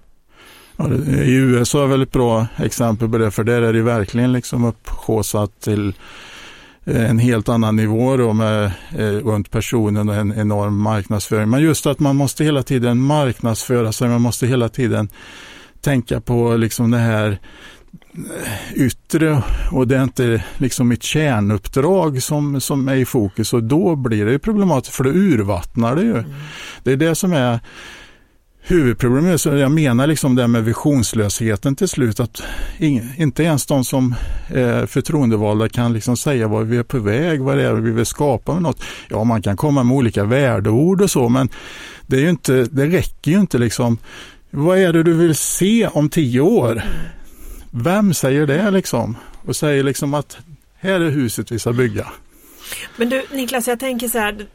Ja, 0.76 0.88
I 1.24 1.34
USA 1.34 1.82
är 1.82 1.86
väl 1.86 2.02
ett 2.02 2.12
bra 2.12 2.46
exempel 2.56 3.08
på 3.08 3.18
det, 3.18 3.30
för 3.30 3.44
där 3.44 3.62
är 3.62 3.72
det 3.72 3.82
verkligen 3.82 4.32
liksom 4.32 4.64
upphåsat 4.64 5.60
till 5.60 5.94
en 6.84 7.18
helt 7.18 7.48
annan 7.48 7.76
nivå 7.76 8.16
då 8.16 8.32
med, 8.32 8.64
eh, 8.98 9.04
runt 9.04 9.50
personen 9.50 10.08
och 10.08 10.14
en 10.14 10.32
enorm 10.38 10.78
marknadsföring. 10.78 11.50
Men 11.50 11.60
just 11.60 11.86
att 11.86 11.98
man 11.98 12.16
måste 12.16 12.44
hela 12.44 12.62
tiden 12.62 12.98
marknadsföra 12.98 13.92
sig, 13.92 14.08
man 14.08 14.20
måste 14.20 14.46
hela 14.46 14.68
tiden 14.68 15.08
tänka 15.80 16.20
på 16.20 16.56
liksom 16.56 16.90
det 16.90 16.98
här 16.98 17.38
eh, 18.14 18.72
yttre 18.74 19.42
och 19.70 19.88
det 19.88 19.96
är 19.96 20.02
inte 20.02 20.44
liksom 20.56 20.88
mitt 20.88 21.02
kärnuppdrag 21.02 22.22
som, 22.22 22.60
som 22.60 22.88
är 22.88 22.94
i 22.94 23.04
fokus 23.04 23.52
och 23.52 23.62
då 23.62 23.96
blir 23.96 24.26
det 24.26 24.38
problematiskt 24.38 24.96
för 24.96 25.04
då 25.04 25.10
urvattnar 25.10 25.96
det 25.96 26.02
ju. 26.02 26.18
Mm. 26.18 26.30
Det 26.82 26.92
är 26.92 26.96
det 26.96 27.14
som 27.14 27.32
är 27.32 27.60
huvudproblemet, 28.62 29.40
så 29.40 29.48
jag 29.48 29.70
menar 29.70 30.06
liksom 30.06 30.34
det 30.34 30.48
med 30.48 30.64
visionslösheten 30.64 31.76
till 31.76 31.88
slut, 31.88 32.20
att 32.20 32.42
ing, 32.78 33.14
inte 33.16 33.42
ens 33.42 33.66
de 33.66 33.84
som 33.84 34.14
är 34.46 34.86
förtroendevalda 34.86 35.68
kan 35.68 35.92
liksom 35.92 36.16
säga 36.16 36.48
vad 36.48 36.66
vi 36.66 36.76
är 36.76 36.82
på 36.82 36.98
väg, 36.98 37.40
vad 37.40 37.56
det 37.56 37.64
är 37.64 37.74
vi 37.74 37.90
vill 37.90 38.06
skapa 38.06 38.54
med 38.54 38.62
något. 38.62 38.82
Ja, 39.08 39.24
man 39.24 39.42
kan 39.42 39.56
komma 39.56 39.82
med 39.82 39.96
olika 39.96 40.24
värdeord 40.24 41.00
och 41.00 41.10
så, 41.10 41.28
men 41.28 41.48
det, 42.06 42.16
är 42.16 42.20
ju 42.20 42.30
inte, 42.30 42.64
det 42.64 42.86
räcker 42.86 43.30
ju 43.30 43.40
inte 43.40 43.58
liksom. 43.58 43.98
Vad 44.50 44.78
är 44.78 44.92
det 44.92 45.02
du 45.02 45.12
vill 45.12 45.34
se 45.34 45.86
om 45.86 46.08
tio 46.08 46.40
år? 46.40 46.82
Vem 47.70 48.14
säger 48.14 48.46
det 48.46 48.70
liksom? 48.70 49.16
Och 49.44 49.56
säger 49.56 49.84
liksom 49.84 50.14
att 50.14 50.38
här 50.76 51.00
är 51.00 51.10
huset 51.10 51.52
vi 51.52 51.58
ska 51.58 51.72
bygga. 51.72 52.06
Men 52.96 53.08
du 53.08 53.24
Niklas, 53.30 53.68
jag 53.68 53.80
tänker 53.80 54.08
så 54.08 54.18
här, 54.18 54.46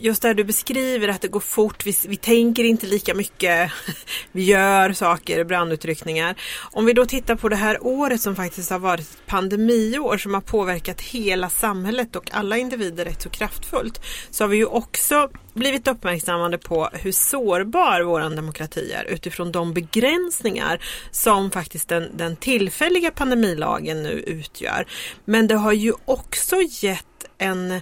just 0.00 0.22
där 0.22 0.34
du 0.34 0.44
beskriver 0.44 1.08
att 1.08 1.20
det 1.20 1.28
går 1.28 1.40
fort, 1.40 1.86
vi, 1.86 1.94
vi 2.08 2.16
tänker 2.16 2.64
inte 2.64 2.86
lika 2.86 3.14
mycket, 3.14 3.72
vi 4.32 4.44
gör 4.44 4.92
saker, 4.92 5.44
brandutryckningar. 5.44 6.34
Om 6.72 6.84
vi 6.84 6.92
då 6.92 7.06
tittar 7.06 7.36
på 7.36 7.48
det 7.48 7.56
här 7.56 7.86
året 7.86 8.20
som 8.20 8.36
faktiskt 8.36 8.70
har 8.70 8.78
varit 8.78 9.00
ett 9.00 9.26
pandemiår 9.26 10.18
som 10.18 10.34
har 10.34 10.40
påverkat 10.40 11.00
hela 11.00 11.50
samhället 11.50 12.16
och 12.16 12.30
alla 12.32 12.56
individer 12.56 13.04
rätt 13.04 13.22
så 13.22 13.28
kraftfullt, 13.28 14.00
så 14.30 14.44
har 14.44 14.48
vi 14.48 14.56
ju 14.56 14.64
också 14.64 15.30
blivit 15.54 15.88
uppmärksammade 15.88 16.58
på 16.58 16.88
hur 16.92 17.12
sårbar 17.12 18.00
vår 18.00 18.36
demokrati 18.36 18.92
är 18.92 19.04
utifrån 19.04 19.52
de 19.52 19.74
begränsningar 19.74 20.80
som 21.10 21.50
faktiskt 21.50 21.88
den, 21.88 22.16
den 22.16 22.36
tillfälliga 22.36 23.10
pandemilagen 23.10 24.02
nu 24.02 24.10
utgör. 24.10 24.86
Men 25.24 25.46
det 25.46 25.54
har 25.54 25.72
ju 25.72 25.92
också 26.04 26.56
gett 26.62 27.07
en, 27.38 27.80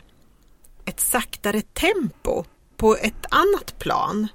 ett 0.84 1.00
saktare 1.00 1.60
tempo 1.60 2.44
på 2.76 2.96
ett 2.96 3.26
annat 3.30 3.78
plan. 3.78 4.28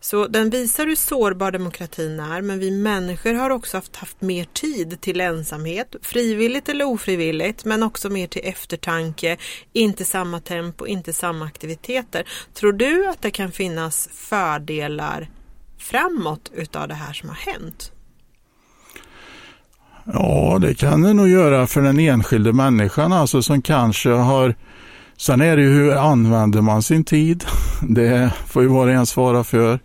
Så 0.00 0.26
den 0.26 0.50
visar 0.50 0.86
hur 0.86 0.96
sårbar 0.96 1.52
demokratin 1.52 2.20
är 2.20 2.40
men 2.40 2.58
vi 2.58 2.70
människor 2.70 3.34
har 3.34 3.50
också 3.50 3.76
haft, 3.76 3.96
haft 3.96 4.20
mer 4.20 4.44
tid 4.44 5.00
till 5.00 5.20
ensamhet, 5.20 5.96
frivilligt 6.02 6.68
eller 6.68 6.84
ofrivilligt, 6.84 7.64
men 7.64 7.82
också 7.82 8.10
mer 8.10 8.26
till 8.26 8.42
eftertanke, 8.44 9.36
inte 9.72 10.04
samma 10.04 10.40
tempo, 10.40 10.86
inte 10.86 11.12
samma 11.12 11.44
aktiviteter. 11.44 12.28
Tror 12.54 12.72
du 12.72 13.06
att 13.06 13.22
det 13.22 13.30
kan 13.30 13.52
finnas 13.52 14.08
fördelar 14.12 15.30
framåt 15.78 16.50
utav 16.54 16.88
det 16.88 16.94
här 16.94 17.12
som 17.12 17.28
har 17.28 17.36
hänt? 17.36 17.93
Ja, 20.12 20.58
det 20.60 20.74
kan 20.74 21.02
det 21.02 21.12
nog 21.12 21.28
göra 21.28 21.66
för 21.66 21.82
den 21.82 21.98
enskilde 21.98 22.52
människan 22.52 23.12
alltså 23.12 23.42
som 23.42 23.62
kanske 23.62 24.10
har 24.10 24.54
Sen 25.16 25.40
är 25.40 25.56
det 25.56 25.62
ju 25.62 25.68
hur 25.68 25.92
använder 25.92 26.60
man 26.60 26.82
sin 26.82 27.04
tid? 27.04 27.44
Det 27.88 28.32
får 28.46 28.62
ju 28.62 28.68
var 28.68 28.86
och 28.86 28.92
en 28.92 29.06
svara 29.06 29.44
för. 29.44 29.78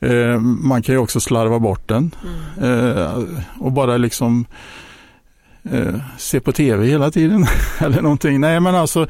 Eh, 0.00 0.40
man 0.40 0.82
kan 0.82 0.94
ju 0.94 0.98
också 0.98 1.20
slarva 1.20 1.58
bort 1.58 1.88
den 1.88 2.14
eh, 2.62 3.18
och 3.58 3.72
bara 3.72 3.96
liksom 3.96 4.46
eh, 5.62 5.94
se 6.18 6.40
på 6.40 6.52
tv 6.52 6.86
hela 6.86 7.10
tiden 7.10 7.46
eller 7.78 8.02
någonting. 8.02 8.40
Nej 8.40 8.60
men 8.60 8.74
alltså 8.74 9.06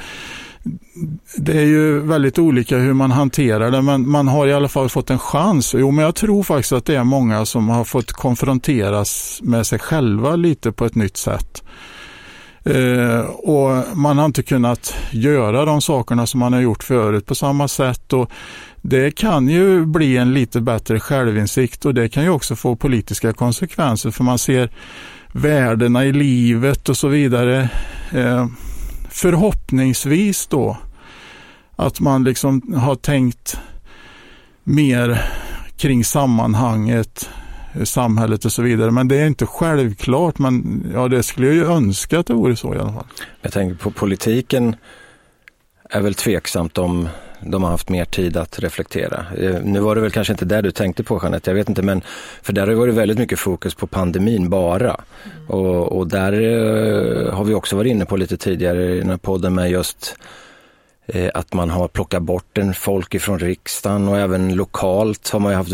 det 1.37 1.53
är 1.53 1.67
ju 1.67 2.01
väldigt 2.01 2.39
olika 2.39 2.79
hur 2.79 2.93
man 2.93 3.11
hanterar 3.11 3.71
det, 3.71 3.83
men 3.83 4.09
man 4.09 4.29
har 4.29 4.47
i 4.47 4.53
alla 4.53 4.69
fall 4.69 4.89
fått 4.89 5.11
en 5.11 5.19
chans. 5.19 5.75
Jo, 5.79 5.91
men 5.91 6.05
jag 6.05 6.15
tror 6.15 6.43
faktiskt 6.43 6.73
att 6.73 6.85
det 6.85 6.97
är 6.97 7.05
många 7.05 7.47
som 7.47 7.69
har 7.69 7.85
fått 7.85 8.13
konfronteras 8.13 9.41
med 9.43 9.67
sig 9.67 9.79
själva 9.79 10.37
lite 10.37 10.73
på 10.73 10.85
ett 10.85 10.95
nytt 10.95 11.17
sätt. 11.17 11.63
Eh, 12.65 13.21
och 13.21 13.97
Man 13.99 14.19
har 14.19 14.25
inte 14.25 14.43
kunnat 14.43 14.95
göra 15.11 15.65
de 15.65 15.81
sakerna 15.81 16.27
som 16.27 16.41
man 16.41 16.53
har 16.53 16.61
gjort 16.61 16.83
förut 16.83 17.27
på 17.27 17.35
samma 17.35 17.69
sätt. 17.69 18.13
Och 18.13 18.31
det 18.83 19.11
kan 19.11 19.49
ju 19.49 19.87
bli 19.87 20.17
en 20.17 20.35
lite 20.35 20.61
bättre 20.61 21.01
självinsikt 21.01 21.85
och 21.85 21.95
det 21.95 22.09
kan 22.09 22.23
ju 22.23 22.31
också 22.31 22.57
få 22.57 22.77
politiska 22.77 23.33
konsekvenser 23.33 24.11
för 24.11 24.25
man 24.25 24.39
ser 24.39 24.71
värdena 25.33 26.05
i 26.05 26.13
livet 26.13 26.89
och 26.89 26.97
så 26.97 27.09
vidare. 27.09 27.69
Eh, 28.13 28.47
förhoppningsvis 29.13 30.47
då 30.47 30.77
att 31.77 32.01
man 32.01 32.25
liksom 32.25 32.75
har 32.77 32.95
tänkt 32.95 33.59
mer 34.65 35.25
kring 35.77 36.05
sammanhanget, 36.05 37.31
samhället 37.85 38.45
och 38.45 38.53
så 38.53 38.63
vidare. 38.63 38.91
Men 38.91 39.09
det 39.09 39.17
är 39.17 39.27
inte 39.27 39.47
självklart, 39.47 40.39
men 40.39 40.87
ja, 40.95 41.09
det 41.09 41.23
skulle 41.23 41.47
jag 41.47 41.57
ju 41.57 41.65
önska 41.65 42.19
att 42.19 42.27
det 42.27 42.35
vore 42.35 42.57
så 42.57 42.75
i 42.75 42.79
alla 42.79 42.93
fall. 42.93 43.07
Jag 43.43 43.53
tänker 43.53 43.77
på 43.77 43.91
politiken 43.91 44.77
är 45.91 46.01
väl 46.01 46.15
tveksamt 46.15 46.79
om 46.79 47.09
de 47.47 47.63
har 47.63 47.71
haft 47.71 47.89
mer 47.89 48.05
tid 48.05 48.37
att 48.37 48.59
reflektera. 48.59 49.27
Eh, 49.39 49.61
nu 49.63 49.81
var 49.81 49.95
det 49.95 50.01
väl 50.01 50.11
kanske 50.11 50.33
inte 50.33 50.45
det 50.45 50.61
du 50.61 50.71
tänkte 50.71 51.03
på 51.03 51.21
Jeanette, 51.23 51.51
jag 51.51 51.55
vet 51.55 51.69
inte, 51.69 51.83
men 51.83 52.03
för 52.43 52.53
där 52.53 52.63
har 52.63 52.69
det 52.69 52.75
varit 52.75 52.95
väldigt 52.95 53.19
mycket 53.19 53.39
fokus 53.39 53.75
på 53.75 53.87
pandemin 53.87 54.51
bara. 54.51 55.01
Mm. 55.25 55.47
Och, 55.47 55.99
och, 55.99 56.09
där 56.09 56.33
eh, 56.33 57.35
har 57.35 57.45
vi 57.45 57.55
också 57.55 57.77
varit 57.77 57.91
inne 57.91 58.05
på 58.05 58.17
lite 58.17 58.37
tidigare 58.37 58.95
i 58.95 58.99
den 58.99 59.11
här 59.11 59.17
podden 59.17 59.55
med 59.55 59.71
just 59.71 60.17
Eh, 61.07 61.31
att 61.35 61.55
man 61.55 61.71
har 61.71 61.89
plockat 61.89 62.23
bort 62.23 62.59
en 62.59 62.75
folk 62.75 63.15
ifrån 63.15 63.39
riksdagen 63.39 64.09
och 64.09 64.19
även 64.19 64.55
lokalt 64.55 65.31
har 65.31 65.41
man 65.41 65.53
ju 65.53 65.57
haft 65.57 65.73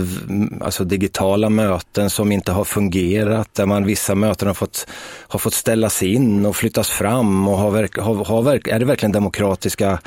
alltså, 0.61 0.85
digitala 0.85 1.51
möten 1.51 2.11
som 2.11 2.33
inte 2.33 2.53
har 2.53 2.65
fungerat, 2.65 3.55
där 3.55 3.67
man 3.67 3.85
vissa 3.85 4.15
möten 4.15 4.49
har 4.49 4.55
fått, 4.55 4.87
har 5.29 5.39
fått 5.39 5.55
ställas 5.55 6.03
in 6.03 6.47
och 6.47 6.57
flyttas 6.57 6.91
fram 6.91 7.49
och 7.49 7.59
har, 7.59 8.01
har, 8.01 8.25
har, 8.25 8.69
är 8.69 8.79
det 8.79 8.85
verkligen 8.85 9.13
demokratiska 9.13 9.99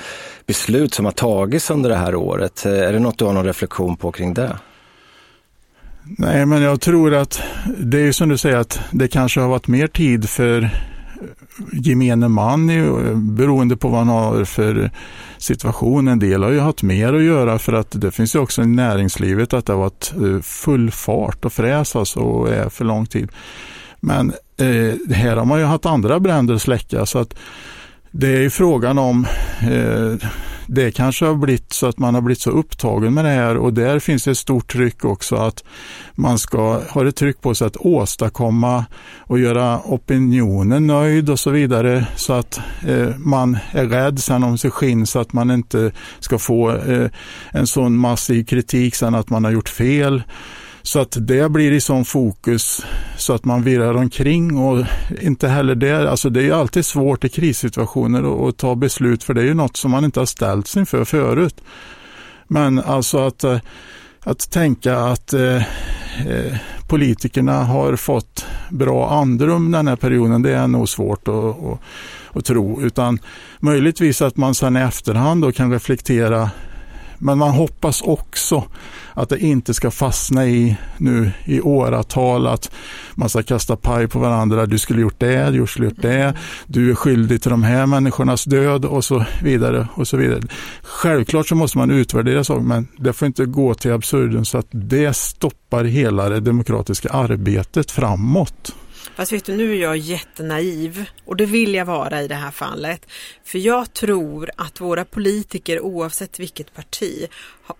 beslut 0.45 0.93
som 0.93 1.05
har 1.05 1.11
tagits 1.11 1.69
under 1.69 1.89
det 1.89 1.95
här 1.95 2.15
året? 2.15 2.65
Eh, 2.65 2.71
är 2.71 2.93
det 2.93 2.99
något 2.99 3.17
du 3.17 3.25
har 3.25 3.33
någon 3.33 3.45
reflektion 3.45 3.97
på 3.97 4.11
kring 4.11 4.33
det? 4.33 4.57
Nej, 6.17 6.45
men 6.45 6.61
jag 6.61 6.81
tror 6.81 7.13
att 7.13 7.41
det 7.77 7.99
är 7.99 8.11
som 8.11 8.29
du 8.29 8.37
säger 8.37 8.57
att 8.57 8.79
det 8.91 9.07
kanske 9.07 9.39
har 9.39 9.47
varit 9.47 9.67
mer 9.67 9.87
tid 9.87 10.29
för 10.29 10.69
gemene 11.71 12.27
man 12.27 12.69
eh, 12.69 13.15
beroende 13.15 13.77
på 13.77 13.87
vad 13.87 13.99
han 13.99 14.07
har 14.07 14.45
för 14.45 14.91
situation. 15.37 16.07
En 16.07 16.19
del 16.19 16.43
har 16.43 16.51
ju 16.51 16.59
haft 16.59 16.83
mer 16.83 17.13
att 17.13 17.23
göra 17.23 17.59
för 17.59 17.73
att 17.73 18.01
det 18.01 18.11
finns 18.11 18.35
ju 18.35 18.39
också 18.39 18.61
i 18.61 18.67
näringslivet 18.67 19.53
att 19.53 19.65
det 19.65 19.73
har 19.73 19.79
varit 19.79 20.13
eh, 20.15 20.41
full 20.41 20.91
fart 20.91 21.45
och 21.45 21.53
fräs 21.53 21.95
alltså 21.95 22.19
och 22.19 22.49
är 22.49 22.69
för 22.69 22.85
lång 22.85 23.05
tid. 23.05 23.29
Men 23.99 24.33
eh, 24.57 25.15
här 25.15 25.35
har 25.35 25.45
man 25.45 25.59
ju 25.59 25.65
haft 25.65 25.85
andra 25.85 26.19
bränder 26.19 26.53
att 26.53 26.61
släcka 26.61 27.05
så 27.05 27.19
att 27.19 27.33
det 28.11 28.27
är 28.27 28.41
ju 28.41 28.49
frågan 28.49 28.97
om 28.97 29.25
eh, 29.61 30.29
det 30.73 30.91
kanske 30.91 31.25
har 31.25 31.35
blivit 31.35 31.73
så 31.73 31.87
att 31.87 31.99
man 31.99 32.15
har 32.15 32.21
blivit 32.21 32.41
så 32.41 32.49
upptagen 32.49 33.13
med 33.13 33.25
det 33.25 33.31
här 33.31 33.57
och 33.57 33.73
där 33.73 33.99
finns 33.99 34.23
det 34.23 34.31
ett 34.31 34.37
stort 34.37 34.71
tryck 34.71 35.05
också 35.05 35.35
att 35.35 35.63
man 36.15 36.39
ska 36.39 36.81
ha 36.89 37.07
ett 37.07 37.15
tryck 37.15 37.41
på 37.41 37.55
sig 37.55 37.67
att 37.67 37.77
åstadkomma 37.77 38.85
och 39.17 39.39
göra 39.39 39.79
opinionen 39.85 40.87
nöjd 40.87 41.29
och 41.29 41.39
så 41.39 41.49
vidare 41.49 42.07
så 42.15 42.33
att 42.33 42.59
eh, 42.87 43.17
man 43.17 43.57
är 43.71 43.85
rädd 43.85 44.19
sen 44.19 44.43
om 44.43 44.57
sig 44.57 44.71
skinn 44.71 45.07
så 45.07 45.19
att 45.19 45.33
man 45.33 45.51
inte 45.51 45.91
ska 46.19 46.37
få 46.37 46.71
eh, 46.71 47.09
en 47.51 47.67
sån 47.67 47.97
massiv 47.97 48.43
kritik 48.43 48.95
sen 48.95 49.15
att 49.15 49.29
man 49.29 49.43
har 49.43 49.51
gjort 49.51 49.69
fel. 49.69 50.23
Så 50.83 50.99
att 50.99 51.17
det 51.19 51.51
blir 51.51 51.71
i 51.71 51.81
sån 51.81 52.05
fokus 52.05 52.85
så 53.17 53.33
att 53.33 53.45
man 53.45 53.63
virrar 53.63 53.93
omkring 53.93 54.57
och 54.57 54.85
inte 55.21 55.47
heller 55.47 55.75
det, 55.75 56.09
alltså 56.11 56.29
det 56.29 56.47
är 56.47 56.53
alltid 56.53 56.85
svårt 56.85 57.23
i 57.23 57.29
krissituationer 57.29 58.49
att 58.49 58.57
ta 58.57 58.75
beslut 58.75 59.23
för 59.23 59.33
det 59.33 59.41
är 59.41 59.45
ju 59.45 59.53
något 59.53 59.77
som 59.77 59.91
man 59.91 60.05
inte 60.05 60.19
har 60.19 60.25
ställt 60.25 60.67
sig 60.67 60.79
inför 60.79 61.05
förut. 61.05 61.61
Men 62.47 62.79
alltså 62.79 63.17
att, 63.17 63.43
eh, 63.43 63.59
att 64.19 64.51
tänka 64.51 64.97
att 64.97 65.33
eh, 65.33 65.55
eh, 66.27 66.57
politikerna 66.87 67.63
har 67.63 67.95
fått 67.95 68.45
bra 68.69 69.09
andrum 69.09 69.71
den 69.71 69.87
här 69.87 69.95
perioden, 69.95 70.41
det 70.41 70.53
är 70.53 70.67
nog 70.67 70.89
svårt 70.89 71.27
att, 71.27 71.35
att, 71.35 71.79
att 72.33 72.45
tro. 72.45 72.81
Utan 72.81 73.19
möjligtvis 73.59 74.21
att 74.21 74.37
man 74.37 74.55
sedan 74.55 74.77
i 74.77 74.79
efterhand 74.79 75.41
då 75.41 75.51
kan 75.51 75.71
reflektera 75.71 76.49
men 77.21 77.37
man 77.37 77.51
hoppas 77.51 78.01
också 78.01 78.63
att 79.13 79.29
det 79.29 79.39
inte 79.39 79.73
ska 79.73 79.91
fastna 79.91 80.47
i 80.47 80.77
nu 80.97 81.31
i 81.45 81.61
åratal 81.61 82.47
att 82.47 82.71
man 83.15 83.29
ska 83.29 83.43
kasta 83.43 83.75
paj 83.75 84.07
på 84.07 84.19
varandra. 84.19 84.65
Du 84.65 84.79
skulle 84.79 85.01
gjort 85.01 85.19
det, 85.19 85.49
du 85.49 85.67
skulle 85.67 85.87
gjort 85.87 86.01
det. 86.01 86.33
Du 86.67 86.91
är 86.91 86.95
skyldig 86.95 87.41
till 87.41 87.51
de 87.51 87.63
här 87.63 87.85
människornas 87.85 88.45
död 88.45 88.85
och 88.85 89.03
så 89.03 89.25
vidare. 89.43 89.87
och 89.93 90.07
så 90.07 90.17
vidare. 90.17 90.41
Självklart 90.81 91.47
så 91.47 91.55
måste 91.55 91.77
man 91.77 91.91
utvärdera 91.91 92.43
saker 92.43 92.61
men 92.61 92.87
det 92.97 93.13
får 93.13 93.25
inte 93.25 93.45
gå 93.45 93.73
till 93.73 93.91
absurdum 93.91 94.45
så 94.45 94.57
att 94.57 94.67
det 94.71 95.15
stoppar 95.15 95.83
hela 95.83 96.29
det 96.29 96.39
demokratiska 96.39 97.09
arbetet 97.09 97.91
framåt. 97.91 98.75
Fast 99.15 99.31
vet 99.31 99.45
du, 99.45 99.55
nu 99.55 99.71
är 99.71 99.81
jag 99.81 99.97
jättenaiv 99.97 101.05
och 101.25 101.35
det 101.35 101.45
vill 101.45 101.73
jag 101.73 101.85
vara 101.85 102.21
i 102.21 102.27
det 102.27 102.35
här 102.35 102.51
fallet. 102.51 103.05
För 103.43 103.59
jag 103.59 103.93
tror 103.93 104.49
att 104.55 104.81
våra 104.81 105.05
politiker 105.05 105.79
oavsett 105.79 106.39
vilket 106.39 106.73
parti 106.73 107.27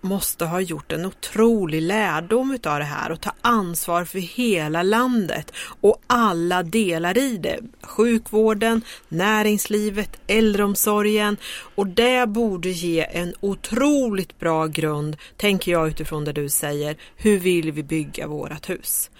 måste 0.00 0.44
ha 0.44 0.60
gjort 0.60 0.92
en 0.92 1.06
otrolig 1.06 1.82
lärdom 1.82 2.50
utav 2.50 2.78
det 2.78 2.84
här 2.84 3.12
och 3.12 3.20
ta 3.20 3.32
ansvar 3.40 4.04
för 4.04 4.18
hela 4.18 4.82
landet 4.82 5.52
och 5.80 6.02
alla 6.06 6.62
delar 6.62 7.18
i 7.18 7.36
det. 7.36 7.58
Sjukvården, 7.82 8.82
näringslivet, 9.08 10.20
äldreomsorgen 10.26 11.36
och 11.74 11.86
det 11.86 12.28
borde 12.28 12.68
ge 12.68 13.06
en 13.10 13.34
otroligt 13.40 14.38
bra 14.38 14.66
grund, 14.66 15.16
tänker 15.36 15.72
jag 15.72 15.88
utifrån 15.88 16.24
det 16.24 16.32
du 16.32 16.48
säger. 16.48 16.96
Hur 17.16 17.38
vill 17.38 17.72
vi 17.72 17.82
bygga 17.82 18.26
vårat 18.26 18.70
hus? 18.70 19.10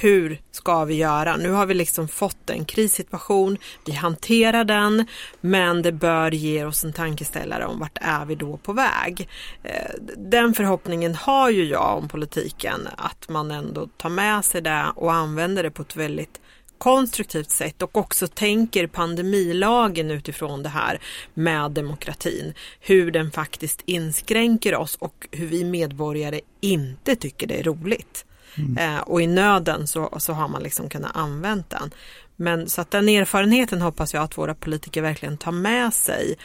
Hur 0.00 0.40
ska 0.50 0.84
vi 0.84 0.94
göra? 0.94 1.36
Nu 1.36 1.50
har 1.50 1.66
vi 1.66 1.74
liksom 1.74 2.08
fått 2.08 2.50
en 2.50 2.64
krissituation, 2.64 3.58
vi 3.84 3.92
hanterar 3.92 4.64
den, 4.64 5.06
men 5.40 5.82
det 5.82 5.92
bör 5.92 6.30
ge 6.30 6.64
oss 6.64 6.84
en 6.84 6.92
tankeställare 6.92 7.66
om 7.66 7.80
vart 7.80 7.98
är 8.00 8.24
vi 8.24 8.34
då 8.34 8.56
på 8.56 8.72
väg? 8.72 9.28
Eh, 9.62 9.94
den 10.16 10.54
förhoppningen 10.54 11.14
har 11.14 11.50
ju 11.50 11.64
jag 11.64 11.98
om 11.98 12.08
politiken, 12.08 12.88
att 12.96 13.28
man 13.28 13.50
ändå 13.50 13.88
tar 13.96 14.08
med 14.08 14.44
sig 14.44 14.60
det 14.62 14.86
och 14.96 15.12
använder 15.12 15.62
det 15.62 15.70
på 15.70 15.82
ett 15.82 15.96
väldigt 15.96 16.40
konstruktivt 16.78 17.50
sätt 17.50 17.82
och 17.82 17.96
också 17.96 18.26
tänker 18.26 18.86
pandemilagen 18.86 20.10
utifrån 20.10 20.62
det 20.62 20.68
här 20.68 21.00
med 21.34 21.70
demokratin. 21.70 22.54
Hur 22.80 23.10
den 23.10 23.30
faktiskt 23.30 23.82
inskränker 23.84 24.74
oss 24.74 24.96
och 25.00 25.28
hur 25.30 25.46
vi 25.46 25.64
medborgare 25.64 26.40
inte 26.60 27.16
tycker 27.16 27.46
det 27.46 27.58
är 27.58 27.62
roligt. 27.62 28.24
Mm. 28.54 28.78
Eh, 28.78 29.00
och 29.00 29.22
i 29.22 29.26
nöden 29.26 29.86
så, 29.86 30.18
så 30.18 30.32
har 30.32 30.48
man 30.48 30.62
liksom 30.62 30.88
kunnat 30.88 31.16
använda 31.16 31.64
den. 31.68 31.90
Men 32.36 32.68
så 32.68 32.80
att 32.80 32.90
den 32.90 33.08
erfarenheten 33.08 33.82
hoppas 33.82 34.14
jag 34.14 34.22
att 34.22 34.38
våra 34.38 34.54
politiker 34.54 35.02
verkligen 35.02 35.38
tar 35.38 35.52
med 35.52 35.94
sig. 35.94 36.36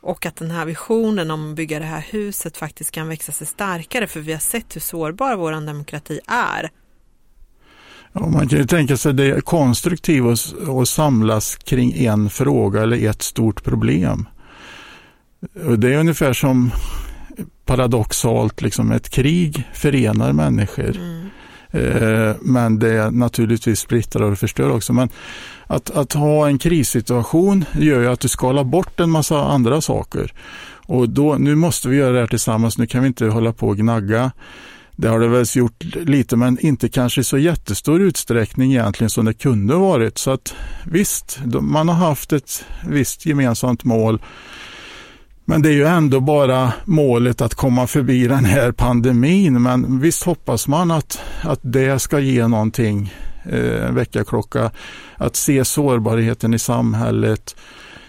Och 0.00 0.26
att 0.26 0.36
den 0.36 0.50
här 0.50 0.64
visionen 0.64 1.30
om 1.30 1.50
att 1.50 1.56
bygga 1.56 1.78
det 1.78 1.84
här 1.84 2.06
huset 2.10 2.56
faktiskt 2.56 2.90
kan 2.90 3.08
växa 3.08 3.32
sig 3.32 3.46
starkare 3.46 4.06
för 4.06 4.20
vi 4.20 4.32
har 4.32 4.40
sett 4.40 4.76
hur 4.76 4.80
sårbar 4.80 5.36
vår 5.36 5.52
demokrati 5.52 6.20
är. 6.26 6.70
Ja, 8.12 8.26
man 8.26 8.48
kan 8.48 8.58
ju 8.58 8.66
tänka 8.66 8.96
sig 8.96 9.12
det 9.12 9.44
konstruktivt 9.44 10.54
att 10.80 10.88
samlas 10.88 11.56
kring 11.56 11.92
en 12.04 12.30
fråga 12.30 12.82
eller 12.82 13.08
ett 13.10 13.22
stort 13.22 13.64
problem. 13.64 14.28
Det 15.78 15.94
är 15.94 15.98
ungefär 15.98 16.32
som 16.32 16.70
paradoxalt, 17.64 18.60
liksom 18.60 18.92
ett 18.92 19.08
krig 19.08 19.68
förenar 19.74 20.32
människor. 20.32 20.96
Mm. 20.96 21.28
Eh, 21.74 22.36
men 22.40 22.78
det 22.78 23.10
naturligtvis 23.10 23.80
splittrar 23.80 24.30
och 24.30 24.38
förstör 24.38 24.70
också. 24.70 24.92
Men 24.92 25.08
att, 25.66 25.90
att 25.90 26.12
ha 26.12 26.48
en 26.48 26.58
krissituation 26.58 27.64
gör 27.78 28.00
ju 28.00 28.06
att 28.06 28.20
du 28.20 28.28
skalar 28.28 28.64
bort 28.64 29.00
en 29.00 29.10
massa 29.10 29.44
andra 29.44 29.80
saker. 29.80 30.32
Och 30.86 31.08
då, 31.08 31.34
nu 31.34 31.54
måste 31.54 31.88
vi 31.88 31.96
göra 31.96 32.12
det 32.12 32.20
här 32.20 32.26
tillsammans, 32.26 32.78
nu 32.78 32.86
kan 32.86 33.02
vi 33.02 33.06
inte 33.06 33.26
hålla 33.26 33.52
på 33.52 33.68
och 33.68 33.76
gnagga. 33.76 34.32
Det 34.96 35.08
har 35.08 35.20
det 35.20 35.28
väl 35.28 35.46
gjort 35.54 35.84
lite, 35.94 36.36
men 36.36 36.58
inte 36.60 36.88
kanske 36.88 37.20
i 37.20 37.24
så 37.24 37.38
jättestor 37.38 38.00
utsträckning 38.00 38.72
egentligen 38.72 39.10
som 39.10 39.24
det 39.24 39.34
kunde 39.34 39.74
varit. 39.74 40.18
Så 40.18 40.30
att 40.30 40.54
visst, 40.86 41.40
man 41.60 41.88
har 41.88 41.94
haft 41.94 42.32
ett 42.32 42.64
visst 42.86 43.26
gemensamt 43.26 43.84
mål 43.84 44.20
men 45.44 45.62
det 45.62 45.68
är 45.68 45.72
ju 45.72 45.84
ändå 45.84 46.20
bara 46.20 46.72
målet 46.84 47.40
att 47.40 47.54
komma 47.54 47.86
förbi 47.86 48.26
den 48.26 48.44
här 48.44 48.72
pandemin. 48.72 49.62
Men 49.62 50.00
visst 50.00 50.22
hoppas 50.22 50.68
man 50.68 50.90
att, 50.90 51.20
att 51.42 51.60
det 51.62 51.98
ska 51.98 52.18
ge 52.18 52.48
någonting, 52.48 53.14
eh, 53.44 53.86
en 53.86 53.94
väckarklocka. 53.94 54.70
Att 55.16 55.36
se 55.36 55.64
sårbarheten 55.64 56.54
i 56.54 56.58
samhället, 56.58 57.56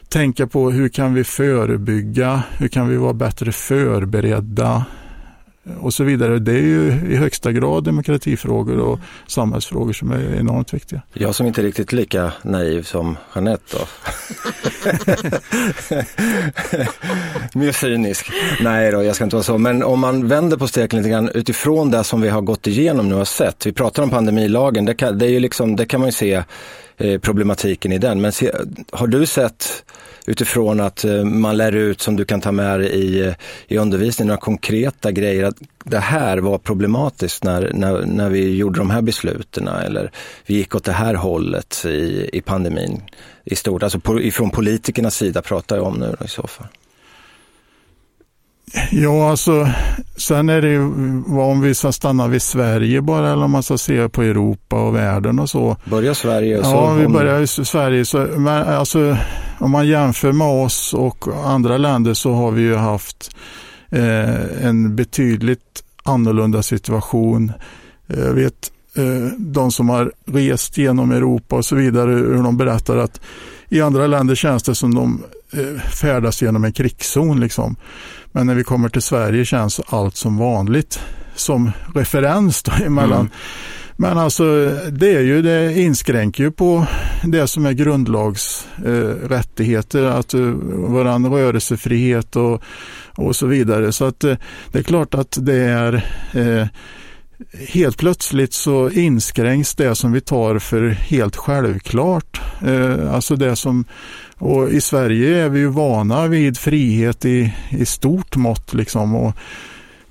tänka 0.09 0.47
på 0.47 0.71
hur 0.71 0.89
kan 0.89 1.13
vi 1.13 1.23
förebygga, 1.23 2.43
hur 2.57 2.67
kan 2.67 2.87
vi 2.89 2.97
vara 2.97 3.13
bättre 3.13 3.51
förberedda 3.51 4.85
och 5.79 5.93
så 5.93 6.03
vidare. 6.03 6.39
Det 6.39 6.51
är 6.51 6.61
ju 6.61 6.87
i 7.09 7.15
högsta 7.15 7.51
grad 7.51 7.83
demokratifrågor 7.83 8.79
och 8.79 8.99
samhällsfrågor 9.27 9.93
som 9.93 10.11
är 10.11 10.35
enormt 10.39 10.73
viktiga. 10.73 11.01
Jag 11.13 11.35
som 11.35 11.47
inte 11.47 11.61
är 11.61 11.63
riktigt 11.63 11.93
lika 11.93 12.33
naiv 12.43 12.83
som 12.83 13.17
Jeanette 13.35 13.77
då. 13.77 13.85
Mer 17.59 17.71
cynisk. 17.71 18.31
Nej 18.61 18.91
då, 18.91 19.03
jag 19.03 19.15
ska 19.15 19.23
inte 19.23 19.35
vara 19.35 19.43
så. 19.43 19.57
Men 19.57 19.83
om 19.83 19.99
man 19.99 20.27
vänder 20.27 20.57
på 20.57 20.67
steken 20.67 20.99
lite 20.99 21.09
grann 21.09 21.29
utifrån 21.29 21.91
det 21.91 22.03
som 22.03 22.21
vi 22.21 22.29
har 22.29 22.41
gått 22.41 22.67
igenom 22.67 23.09
nu 23.09 23.15
och 23.15 23.27
sett. 23.27 23.65
Vi 23.65 23.73
pratar 23.73 24.03
om 24.03 24.09
pandemilagen, 24.09 24.85
det 24.85 24.93
kan, 24.93 25.17
det 25.17 25.25
är 25.25 25.29
ju 25.29 25.39
liksom, 25.39 25.75
det 25.75 25.85
kan 25.85 25.99
man 25.99 26.07
ju 26.07 26.13
se 26.13 26.43
eh, 26.97 27.19
problematiken 27.19 27.91
i 27.91 27.97
den. 27.97 28.21
Men 28.21 28.31
se, 28.31 28.51
har 28.91 29.07
du 29.07 29.25
sett 29.25 29.83
utifrån 30.25 30.79
att 30.79 31.03
eh, 31.03 31.23
man 31.23 31.57
lär 31.57 31.75
ut 31.75 32.01
som 32.01 32.15
du 32.15 32.25
kan 32.25 32.41
ta 32.41 32.51
med 32.51 32.79
dig 32.79 32.89
i, 32.89 33.27
eh, 33.27 33.33
i 33.67 33.77
undervisningen, 33.77 34.27
några 34.27 34.41
konkreta 34.41 35.11
grejer. 35.11 35.43
Att 35.43 35.57
det 35.83 35.99
här 35.99 36.37
var 36.37 36.57
problematiskt 36.57 37.43
när, 37.43 37.71
när, 37.73 38.05
när 38.05 38.29
vi 38.29 38.55
gjorde 38.55 38.79
de 38.79 38.89
här 38.89 39.01
besluten 39.01 39.67
eller 39.67 40.11
vi 40.45 40.55
gick 40.55 40.75
åt 40.75 40.83
det 40.83 40.91
här 40.91 41.13
hållet 41.13 41.85
i, 41.85 42.29
i 42.33 42.41
pandemin 42.41 43.01
i 43.43 43.55
stort. 43.55 43.83
Alltså 43.83 43.99
på, 43.99 44.21
ifrån 44.21 44.49
politikernas 44.49 45.15
sida 45.15 45.41
pratar 45.41 45.75
jag 45.75 45.85
om 45.85 45.99
nu 45.99 46.15
i 46.25 46.27
så 46.27 46.47
fall. 46.47 46.67
Ja, 48.91 49.29
alltså 49.29 49.67
sen 50.15 50.49
är 50.49 50.61
det 50.61 50.69
ju 50.69 50.81
om 51.39 51.61
vi 51.61 51.75
ska 51.75 51.91
stanna 51.91 52.27
vid 52.27 52.41
Sverige 52.41 53.01
bara 53.01 53.31
eller 53.31 53.43
om 53.43 53.51
man 53.51 53.63
ska 53.63 53.77
se 53.77 54.09
på 54.09 54.21
Europa 54.21 54.75
och 54.81 54.95
världen 54.95 55.39
och 55.39 55.49
så. 55.49 55.77
Börja 55.85 56.15
Sverige 56.15 56.63
så. 56.63 56.69
Ja, 56.69 56.93
vi 56.93 57.07
börjar 57.07 57.41
i 57.41 57.47
Sverige. 57.47 58.05
Så, 58.05 58.17
men 58.17 58.63
alltså, 58.67 59.17
om 59.59 59.71
man 59.71 59.87
jämför 59.87 60.31
med 60.31 60.47
oss 60.47 60.93
och 60.93 61.27
andra 61.45 61.77
länder 61.77 62.13
så 62.13 62.33
har 62.33 62.51
vi 62.51 62.61
ju 62.61 62.75
haft 62.75 63.35
eh, 63.89 64.65
en 64.65 64.95
betydligt 64.95 65.83
annorlunda 66.03 66.63
situation. 66.63 67.51
Jag 68.07 68.33
vet 68.33 68.71
eh, 68.95 69.31
de 69.37 69.71
som 69.71 69.89
har 69.89 70.11
rest 70.25 70.77
genom 70.77 71.11
Europa 71.11 71.55
och 71.55 71.65
så 71.65 71.75
vidare, 71.75 72.11
hur 72.11 72.43
de 72.43 72.57
berättar 72.57 72.97
att 72.97 73.21
i 73.69 73.81
andra 73.81 74.07
länder 74.07 74.35
känns 74.35 74.63
det 74.63 74.75
som 74.75 74.95
de 74.95 75.23
eh, 75.53 75.81
färdas 75.81 76.41
genom 76.41 76.63
en 76.63 76.73
krigszon. 76.73 77.39
Liksom. 77.39 77.75
Men 78.31 78.47
när 78.47 78.55
vi 78.55 78.63
kommer 78.63 78.89
till 78.89 79.01
Sverige 79.01 79.45
känns 79.45 79.81
allt 79.87 80.15
som 80.15 80.37
vanligt 80.37 80.99
som 81.35 81.71
referens 81.95 82.63
då 82.63 82.71
emellan. 82.85 83.19
Mm. 83.19 83.31
Men 83.97 84.17
alltså 84.17 84.43
det 84.91 85.15
är 85.15 85.21
ju, 85.21 85.41
det 85.41 85.79
inskränker 85.79 86.43
ju 86.43 86.51
på 86.51 86.85
det 87.23 87.47
som 87.47 87.65
är 87.65 87.71
grundlagsrättigheter, 87.71 90.05
eh, 90.05 90.15
att 90.15 90.33
uh, 90.33 90.49
våran 90.73 91.33
rörelsefrihet 91.33 92.35
och, 92.35 92.63
och 93.15 93.35
så 93.35 93.47
vidare. 93.47 93.91
Så 93.91 94.05
att 94.05 94.23
uh, 94.23 94.35
det 94.71 94.79
är 94.79 94.83
klart 94.83 95.13
att 95.13 95.37
det 95.41 95.55
är 95.55 95.93
uh, 96.35 96.65
helt 97.69 97.97
plötsligt 97.97 98.53
så 98.53 98.89
inskränks 98.89 99.75
det 99.75 99.95
som 99.95 100.11
vi 100.11 100.21
tar 100.21 100.59
för 100.59 100.89
helt 100.89 101.35
självklart. 101.35 102.41
Eh, 102.65 103.13
alltså 103.13 103.35
det 103.35 103.55
som, 103.55 103.85
och 104.37 104.69
i 104.69 104.81
Sverige 104.81 105.43
är 105.43 105.49
vi 105.49 105.59
ju 105.59 105.67
vana 105.67 106.27
vid 106.27 106.57
frihet 106.57 107.25
i, 107.25 107.53
i 107.69 107.85
stort 107.85 108.35
mått 108.35 108.73
liksom. 108.73 109.15
Och, 109.15 109.33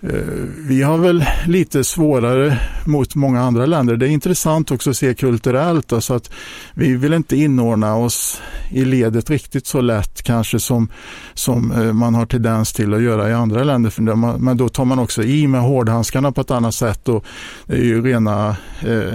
Eh, 0.08 0.46
vi 0.68 0.82
har 0.82 0.98
väl 0.98 1.24
lite 1.46 1.84
svårare 1.84 2.60
mot 2.86 3.14
många 3.14 3.40
andra 3.40 3.66
länder. 3.66 3.96
Det 3.96 4.06
är 4.06 4.10
intressant 4.10 4.70
också 4.70 4.90
att 4.90 4.96
se 4.96 5.14
kulturellt. 5.14 5.92
Alltså 5.92 6.14
att 6.14 6.30
vi 6.74 6.96
vill 6.96 7.12
inte 7.12 7.36
inordna 7.36 7.96
oss 7.96 8.42
i 8.70 8.84
ledet 8.84 9.30
riktigt 9.30 9.66
så 9.66 9.80
lätt 9.80 10.22
kanske 10.22 10.60
som, 10.60 10.88
som 11.34 11.72
eh, 11.72 11.92
man 11.92 12.14
har 12.14 12.26
tendens 12.26 12.72
till 12.72 12.94
att 12.94 13.02
göra 13.02 13.30
i 13.30 13.32
andra 13.32 13.64
länder. 13.64 14.14
Men 14.38 14.56
då 14.56 14.68
tar 14.68 14.84
man 14.84 14.98
också 14.98 15.22
i 15.22 15.46
med 15.46 15.60
hårdhandskarna 15.60 16.32
på 16.32 16.40
ett 16.40 16.50
annat 16.50 16.74
sätt. 16.74 17.08
Och 17.08 17.24
det 17.66 17.74
är 17.74 17.84
ju 17.84 18.02
rena 18.02 18.56
eh, 18.80 19.12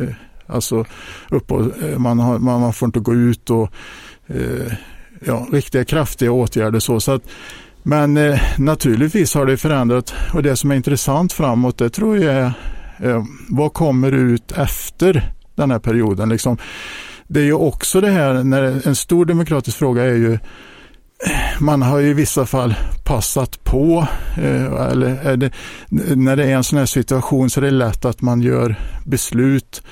eh 0.00 0.10
Alltså, 0.48 0.84
upp 1.30 1.52
och, 1.52 1.72
man, 1.96 2.18
har, 2.18 2.38
man 2.38 2.72
får 2.72 2.86
inte 2.86 3.00
gå 3.00 3.14
ut 3.14 3.50
och 3.50 3.72
eh, 4.26 4.72
ja, 5.26 5.46
riktiga 5.52 5.84
kraftiga 5.84 6.32
åtgärder. 6.32 6.78
Så, 6.78 7.00
så 7.00 7.12
att 7.12 7.22
men 7.86 8.16
eh, 8.16 8.40
naturligtvis 8.58 9.34
har 9.34 9.46
det 9.46 9.56
förändrat 9.56 10.14
och 10.32 10.42
det 10.42 10.56
som 10.56 10.70
är 10.70 10.74
intressant 10.74 11.32
framåt 11.32 11.78
det 11.78 11.90
tror 11.90 12.18
jag 12.18 12.34
är 12.34 12.52
eh, 12.98 13.24
vad 13.48 13.72
kommer 13.72 14.12
ut 14.12 14.52
efter 14.52 15.32
den 15.54 15.70
här 15.70 15.78
perioden. 15.78 16.28
Liksom, 16.28 16.58
det 17.28 17.40
är 17.40 17.44
ju 17.44 17.52
också 17.52 18.00
det 18.00 18.10
här, 18.10 18.44
när 18.44 18.88
en 18.88 18.96
stor 18.96 19.24
demokratisk 19.24 19.78
fråga 19.78 20.04
är 20.04 20.14
ju 20.14 20.38
man 21.60 21.82
har 21.82 22.00
i 22.00 22.12
vissa 22.12 22.46
fall 22.46 22.74
passat 23.04 23.64
på, 23.64 24.06
eh, 24.36 24.90
eller 24.90 25.36
det, 25.36 25.50
när 26.16 26.36
det 26.36 26.44
är 26.44 26.56
en 26.56 26.64
sån 26.64 26.78
här 26.78 26.86
situation 26.86 27.50
så 27.50 27.60
är 27.60 27.64
det 27.64 27.70
lätt 27.70 28.04
att 28.04 28.22
man 28.22 28.40
gör 28.40 28.76
beslut 29.04 29.82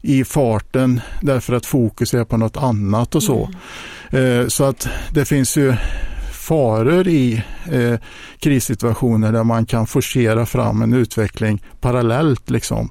i 0.00 0.24
farten 0.24 1.00
därför 1.22 1.52
att 1.52 1.66
fokus 1.66 2.14
är 2.14 2.24
på 2.24 2.36
något 2.36 2.56
annat 2.56 3.14
och 3.14 3.22
så. 3.22 3.50
Mm. 4.10 4.40
Eh, 4.40 4.48
så 4.48 4.64
att 4.64 4.88
det 5.12 5.24
finns 5.24 5.56
ju 5.56 5.74
faror 6.48 7.08
i 7.08 7.42
eh, 7.70 7.94
krissituationer 8.38 9.32
där 9.32 9.44
man 9.44 9.66
kan 9.66 9.86
forcera 9.86 10.46
fram 10.46 10.82
en 10.82 10.92
utveckling 10.92 11.62
parallellt. 11.80 12.50
Liksom. 12.50 12.90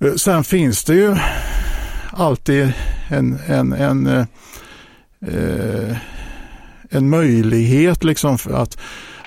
Eh, 0.00 0.14
sen 0.14 0.44
finns 0.44 0.84
det 0.84 0.94
ju 0.94 1.16
alltid 2.12 2.72
en, 3.08 3.38
en, 3.46 3.72
en, 3.72 4.06
eh, 4.06 4.26
eh 5.20 5.96
en 6.90 7.08
möjlighet 7.08 8.04
liksom 8.04 8.38
att, 8.50 8.78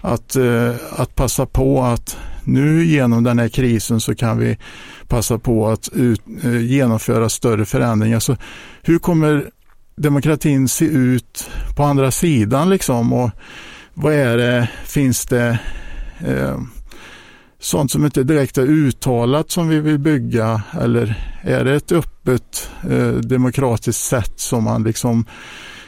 att, 0.01 0.35
eh, 0.35 0.75
att 0.91 1.15
passa 1.15 1.45
på 1.45 1.83
att 1.83 2.17
nu 2.43 2.85
genom 2.85 3.23
den 3.23 3.39
här 3.39 3.49
krisen 3.49 3.99
så 3.99 4.15
kan 4.15 4.37
vi 4.37 4.57
passa 5.07 5.39
på 5.39 5.67
att 5.67 5.89
ut, 5.93 6.21
eh, 6.43 6.61
genomföra 6.61 7.29
större 7.29 7.65
förändringar. 7.65 8.19
Så 8.19 8.37
hur 8.81 8.99
kommer 8.99 9.51
demokratin 9.97 10.67
se 10.67 10.85
ut 10.85 11.49
på 11.75 11.83
andra 11.83 12.11
sidan 12.11 12.69
liksom 12.69 13.13
och 13.13 13.31
vad 13.93 14.13
är 14.13 14.37
det, 14.37 14.69
finns 14.85 15.25
det 15.25 15.59
eh, 16.25 16.57
sånt 17.59 17.91
som 17.91 18.05
inte 18.05 18.23
direkt 18.23 18.57
är 18.57 18.65
uttalat 18.65 19.51
som 19.51 19.69
vi 19.69 19.79
vill 19.79 19.99
bygga 19.99 20.61
eller 20.81 21.31
är 21.41 21.65
det 21.65 21.75
ett 21.75 21.91
öppet 21.91 22.69
eh, 22.89 23.11
demokratiskt 23.11 24.03
sätt 24.03 24.39
som 24.39 24.63
man 24.63 24.83
liksom 24.83 25.25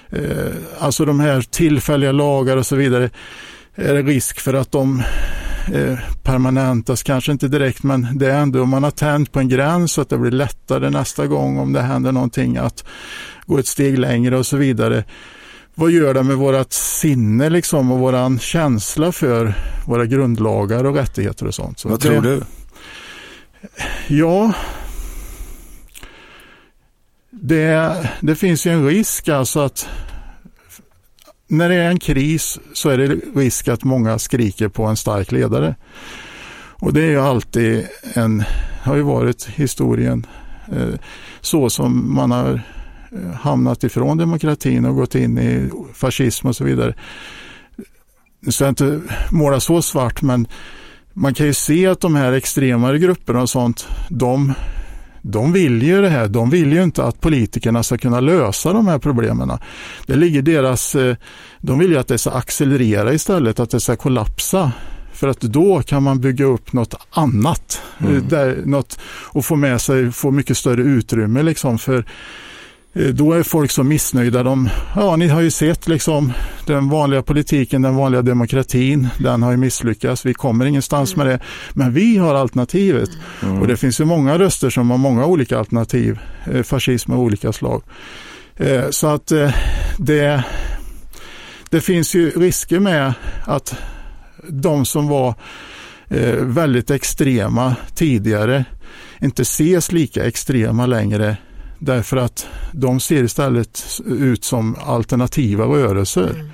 eh, 0.10 0.54
alltså 0.80 1.06
de 1.06 1.19
här 1.19 1.41
tillfälliga 1.41 2.12
lagar 2.12 2.58
och 2.58 2.65
så 2.65 2.76
vidare 2.76 3.10
är 3.76 3.94
det 3.94 4.02
risk 4.02 4.40
för 4.40 4.54
att 4.54 4.72
de 4.72 5.04
eh, 5.74 6.00
permanentas, 6.24 7.04
kanske 7.04 7.32
inte 7.32 7.48
direkt 7.48 7.84
men 7.84 8.08
det 8.18 8.32
är 8.32 8.40
ändå 8.40 8.62
om 8.62 8.70
man 8.70 8.84
har 8.84 8.92
tänt 8.92 9.32
på 9.32 9.40
en 9.40 9.50
gräns 9.50 9.92
så 9.92 10.02
att 10.02 10.10
det 10.10 10.18
blir 10.18 10.32
lättare 10.32 10.90
nästa 10.90 11.28
gång 11.28 11.58
om 11.58 11.74
det 11.74 11.82
händer 11.82 12.12
någonting 12.12 12.58
att 12.58 12.84
gå 13.46 13.58
ett 13.58 13.68
steg 13.68 14.00
längre 14.00 14.38
och 14.38 14.46
så 14.46 14.58
vidare. 14.58 15.04
Vad 15.76 15.92
gör 15.92 16.14
det 16.14 16.24
med 16.24 16.38
vårt 16.38 16.74
sinne 16.74 17.50
liksom 17.50 17.92
och 17.92 18.00
våran 18.00 18.40
känsla 18.40 19.12
för 19.12 19.54
våra 19.88 20.06
grundlagar 20.06 20.84
och 20.84 20.96
rättigheter 20.96 21.48
och 21.48 21.56
sånt? 21.56 21.80
Så 21.80 21.90
Vad 21.90 22.00
tror 22.00 22.22
du? 22.22 22.42
Ja, 24.08 24.54
det, 27.30 28.10
det 28.22 28.36
finns 28.36 28.68
ju 28.68 28.72
en 28.72 28.88
risk 28.88 29.30
alltså 29.30 29.60
att 29.60 29.90
när 31.50 31.70
det 31.70 31.76
är 31.76 31.90
en 31.90 32.00
kris 32.00 32.60
så 32.74 32.90
är 32.90 32.98
det 32.98 33.16
risk 33.36 33.68
att 33.68 33.84
många 33.84 34.20
skriker 34.20 34.68
på 34.68 34.84
en 34.86 34.98
stark 34.98 35.32
ledare. 35.32 35.76
Och 36.72 36.94
det 36.94 37.02
är 37.02 37.10
ju 37.10 37.20
alltid 37.20 37.88
en, 38.14 38.44
har 38.82 38.96
ju 38.96 39.02
varit 39.02 39.46
historien, 39.46 40.26
eh, 40.72 41.00
så 41.42 41.70
som 41.70 42.16
man 42.16 42.32
har 42.32 42.62
eh, 43.12 43.32
hamnat 43.32 43.84
ifrån 43.84 44.18
demokratin 44.18 44.86
och 44.86 44.96
gått 44.96 45.16
in 45.16 45.38
i 45.38 45.70
fascism 45.94 46.48
och 46.48 46.56
så 46.56 46.64
vidare. 46.64 46.94
Nu 48.40 48.52
ska 48.52 48.64
jag 48.64 48.72
inte 48.72 49.02
måla 49.32 49.60
så 49.60 49.82
svart 49.82 50.22
men 50.22 50.48
man 51.14 51.34
kan 51.34 51.46
ju 51.46 51.54
se 51.54 51.88
att 51.88 52.02
de 52.02 52.16
här 52.16 52.34
extremare 52.34 53.00
grupperna 53.00 53.42
och 53.42 53.50
sånt, 53.50 53.88
de, 54.10 54.54
de 55.22 55.54
vill 55.54 55.84
ju 55.84 56.02
det 56.02 56.10
här. 56.10 56.28
De 56.28 56.50
vill 56.50 56.74
ju 56.74 56.84
inte 56.84 57.04
att 57.04 57.22
politikerna 57.22 57.84
ska 57.84 57.98
kunna 57.98 58.20
lösa 58.20 58.74
de 58.74 58.88
här 58.88 59.00
problemen. 59.00 59.52
Det 60.06 60.16
ligger 60.16 60.42
deras, 60.42 60.96
eh, 60.96 61.16
de 61.60 61.80
vill 61.80 61.92
ju 61.92 61.98
att 61.98 62.08
det 62.08 62.18
ska 62.18 62.32
accelerera 62.32 63.14
istället, 63.14 63.60
att 63.60 63.70
det 63.70 63.80
ska 63.80 63.96
kollapsa. 63.96 64.72
För 65.14 65.28
att 65.28 65.42
då 65.42 65.82
kan 65.82 66.04
man 66.04 66.22
bygga 66.22 66.46
upp 66.46 66.74
något 66.74 66.96
annat 67.12 67.82
mm. 68.00 68.28
där, 68.28 68.62
något, 68.66 69.00
och 69.06 69.46
få 69.46 69.56
med 69.56 69.82
sig, 69.82 70.12
få 70.12 70.32
mycket 70.32 70.58
större 70.58 70.82
utrymme 70.82 71.44
liksom 71.44 71.80
för 71.80 71.96
Eh, 71.96 72.06
då 72.93 73.34
är 73.34 73.43
folk 73.43 73.71
så 73.71 73.84
missnöjda. 73.84 74.43
De, 74.43 74.69
ja, 74.95 75.15
ni 75.15 75.28
har 75.28 75.41
ju 75.41 75.52
sett 75.52 75.88
liksom 75.88 76.34
den 76.65 76.89
vanliga 76.89 77.21
politiken, 77.21 77.82
den 77.82 77.95
vanliga 77.95 78.21
demokratin, 78.21 79.08
den 79.17 79.43
har 79.43 79.52
ju 79.52 79.58
misslyckats. 79.58 80.25
Vi 80.25 80.34
kommer 80.34 80.65
ingenstans 80.65 81.13
mm. 81.13 81.28
med 81.28 81.36
det. 81.36 81.43
Men 81.73 81.93
vi 81.93 82.17
har 82.17 82.36
alternativet. 82.36 83.10
Mm. 83.43 83.62
Och 83.62 83.67
det 83.67 83.78
finns 83.78 84.02
ju 84.02 84.06
många 84.06 84.39
röster 84.39 84.69
som 84.69 84.91
har 84.91 84.97
många 84.97 85.25
olika 85.25 85.60
alternativ. 85.60 86.19
Eh, 86.52 86.63
fascism 86.63 87.12
av 87.12 87.19
olika 87.19 87.54
slag. 87.54 87.84
Eh, 88.56 88.89
så 88.89 89.08
att 89.08 89.32
det, 89.97 90.43
det 91.69 91.82
finns 91.82 92.15
ju 92.15 92.30
risker 92.30 92.80
med 92.80 93.13
att 93.45 93.75
de 94.47 94.86
som 94.86 95.08
var 95.08 95.34
väldigt 96.41 96.91
extrema 96.91 97.75
tidigare 97.95 98.65
inte 99.21 99.41
ses 99.41 99.91
lika 99.91 100.25
extrema 100.25 100.86
längre 100.86 101.38
Därför 101.80 102.18
att 102.18 102.48
de 102.72 103.00
ser 103.00 103.24
istället 103.24 104.02
ut 104.06 104.44
som 104.44 104.76
alternativa 104.86 105.65
rörelser. 105.65 106.30
Mm. 106.30 106.50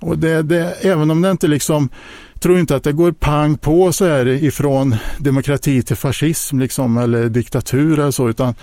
Och 0.00 0.18
det, 0.18 0.42
det, 0.42 0.72
även 0.80 1.10
om 1.10 1.22
det 1.22 1.30
inte 1.30 1.46
liksom, 1.48 1.88
tror 2.40 2.58
inte 2.58 2.76
att 2.76 2.84
det 2.84 2.92
går 2.92 3.12
pang 3.12 3.58
på 3.58 3.92
så 3.92 4.06
här 4.06 4.26
ifrån 4.26 4.96
demokrati 5.18 5.82
till 5.82 5.96
fascism 5.96 6.58
liksom, 6.58 6.98
eller 6.98 7.28
diktatur 7.28 7.98
eller 7.98 8.10
så, 8.10 8.28
utan 8.28 8.54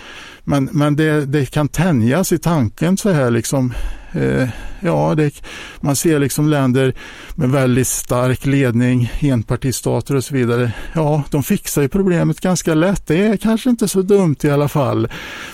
men, 0.43 0.69
men 0.71 0.95
det, 0.95 1.25
det 1.25 1.45
kan 1.45 1.67
tänjas 1.67 2.31
i 2.31 2.37
tanken 2.37 2.97
så 2.97 3.09
här 3.09 3.31
liksom 3.31 3.73
Eh, 4.15 4.49
ja, 4.79 5.15
det, 5.15 5.43
man 5.81 5.95
ser 5.95 6.19
liksom 6.19 6.47
länder 6.47 6.93
med 7.35 7.49
väldigt 7.49 7.87
stark 7.87 8.45
ledning, 8.45 9.11
enpartistater 9.19 10.15
och 10.15 10.23
så 10.23 10.33
vidare. 10.35 10.71
Ja, 10.93 11.23
de 11.29 11.43
fixar 11.43 11.81
ju 11.81 11.87
problemet 11.87 12.41
ganska 12.41 12.73
lätt. 12.73 13.07
Det 13.07 13.25
är 13.25 13.37
kanske 13.37 13.69
inte 13.69 13.87
så 13.87 14.01
dumt 14.01 14.35
i 14.43 14.49
alla 14.49 14.67
fall 14.67 15.07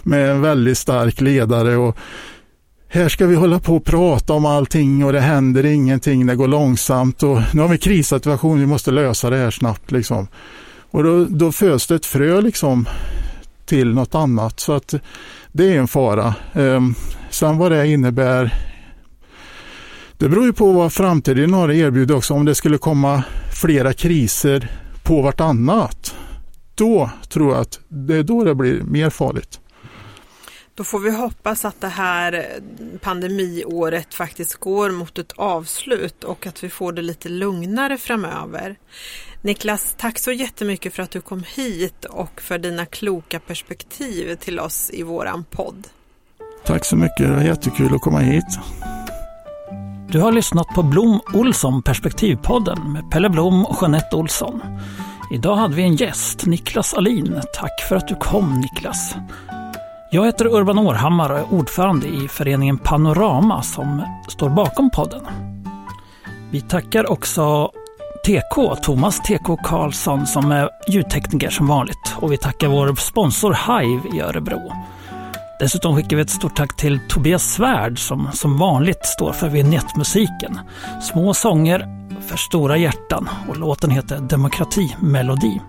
med 0.04 0.32
en 0.32 0.42
väldigt 0.42 0.78
stark 0.78 1.22
ledare 1.22 1.76
och 1.76 1.98
här 2.88 3.10
ska 3.10 3.26
vi 3.28 3.36
hålla 3.36 3.60
på 3.60 3.76
och 3.76 3.86
prata 3.86 4.34
om 4.34 4.46
allting 4.46 5.06
och 5.06 5.14
det 5.14 5.20
händer 5.20 5.66
ingenting, 5.66 6.26
det 6.26 6.36
går 6.36 6.48
långsamt 6.48 7.24
och 7.24 7.42
nu 7.54 7.62
har 7.62 7.68
vi 7.68 7.78
krissituation, 7.78 8.60
vi 8.60 8.66
måste 8.66 8.92
lösa 8.92 9.30
det 9.30 9.38
här 9.38 9.52
snabbt 9.52 9.92
liksom. 9.92 10.28
Och 10.92 11.04
då, 11.04 11.26
då 11.26 11.52
föds 11.52 11.88
det 11.88 11.96
ett 11.96 12.06
frö 12.06 12.42
liksom 12.42 12.86
till 13.70 13.94
något 13.94 14.16
annat 14.16 14.60
så 14.60 14.74
att 14.74 14.94
det 15.52 15.74
är 15.74 15.80
en 15.80 15.88
fara. 15.88 16.36
Ehm, 16.54 16.96
sen 17.30 17.58
vad 17.58 17.72
det 17.72 17.88
innebär 17.88 18.54
det 20.18 20.30
beror 20.30 20.46
ju 20.46 20.54
på 20.54 20.72
vad 20.72 20.94
framtiden 20.94 21.54
har 21.54 21.70
att 21.70 21.76
erbjuda 21.76 22.16
också. 22.16 22.34
Om 22.34 22.46
det 22.46 22.56
skulle 22.56 22.78
komma 22.78 23.24
flera 23.62 23.94
kriser 23.94 24.72
på 25.04 25.22
vartannat, 25.22 26.16
då 26.76 27.10
tror 27.30 27.52
jag 27.52 27.62
att 27.62 27.80
det 27.88 28.16
är 28.16 28.24
då 28.24 28.44
det 28.44 28.56
blir 28.56 28.82
mer 28.84 29.10
farligt. 29.10 29.60
Då 30.80 30.84
får 30.84 31.00
vi 31.00 31.12
hoppas 31.12 31.66
att 31.66 31.82
det 31.82 31.88
här 31.88 32.46
pandemiåret 33.02 34.14
faktiskt 34.14 34.56
går 34.56 34.92
mot 34.92 35.18
ett 35.18 35.32
avslut 35.36 36.24
och 36.24 36.48
att 36.48 36.64
vi 36.64 36.70
får 36.70 36.92
det 36.92 37.02
lite 37.02 37.30
lugnare 37.30 37.98
framöver. 37.98 38.76
Niklas, 39.42 39.96
tack 39.98 40.20
så 40.20 40.32
jättemycket 40.32 40.94
för 40.94 41.04
att 41.04 41.12
du 41.12 41.22
kom 41.22 41.44
hit 41.56 42.06
och 42.06 42.42
för 42.42 42.58
dina 42.58 42.86
kloka 42.86 43.40
perspektiv 43.40 44.36
till 44.36 44.60
oss 44.60 44.90
i 44.94 45.04
våran 45.04 45.44
podd. 45.44 45.88
Tack 46.66 46.86
så 46.86 46.96
mycket, 46.96 47.28
det 47.28 47.34
var 47.36 47.42
jättekul 47.42 47.96
att 47.96 48.02
komma 48.02 48.20
hit. 48.20 48.60
Du 50.10 50.20
har 50.20 50.32
lyssnat 50.32 50.68
på 50.68 50.84
Blom 50.84 51.20
Olsson 51.34 51.84
Perspektivpodden 51.84 52.94
med 52.94 53.12
Pelle 53.12 53.30
Blom 53.30 53.66
och 53.66 53.78
Jeanette 53.82 54.16
Olsson. 54.16 54.62
Idag 55.34 55.56
hade 55.56 55.76
vi 55.76 55.84
en 55.84 55.96
gäst, 55.96 56.46
Niklas 56.46 56.94
Alin. 56.94 57.42
Tack 57.54 57.82
för 57.90 57.96
att 57.96 58.08
du 58.08 58.16
kom 58.16 58.62
Niklas. 58.62 59.16
Jag 60.12 60.26
heter 60.26 60.48
Urban 60.48 60.80
Århammar 60.80 61.30
och 61.30 61.40
är 61.40 61.54
ordförande 61.54 62.08
i 62.08 62.28
föreningen 62.28 62.78
Panorama 62.78 63.64
som 63.64 64.04
står 64.28 64.50
bakom 64.50 64.90
podden. 64.90 65.22
Vi 66.52 66.62
tackar 66.62 67.12
också 67.12 67.72
TK, 68.26 68.76
Thomas 68.84 69.20
TK 69.20 69.58
Karlsson 69.64 70.28
som 70.28 70.52
är 70.52 70.70
ljudtekniker 70.88 71.50
som 71.50 71.68
vanligt. 71.68 72.16
Och 72.16 72.32
vi 72.32 72.38
tackar 72.38 72.68
vår 72.68 72.96
sponsor 72.96 73.54
Hive 73.54 74.18
i 74.18 74.22
Örebro. 74.22 74.74
Dessutom 75.60 75.96
skickar 75.96 76.16
vi 76.16 76.22
ett 76.22 76.30
stort 76.30 76.56
tack 76.56 76.76
till 76.76 77.00
Tobias 77.10 77.44
Svärd 77.44 78.00
som 78.00 78.30
som 78.34 78.58
vanligt 78.58 79.06
står 79.06 79.34
för 79.34 79.50
vignettmusiken. 79.50 80.60
Små 81.02 81.34
sånger 81.34 81.86
för 82.22 82.38
stora 82.38 82.78
hjärtan 82.78 83.30
och 83.50 83.58
låten 83.58 83.92
heter 83.92 84.20
Demokratimelodi. 84.20 85.62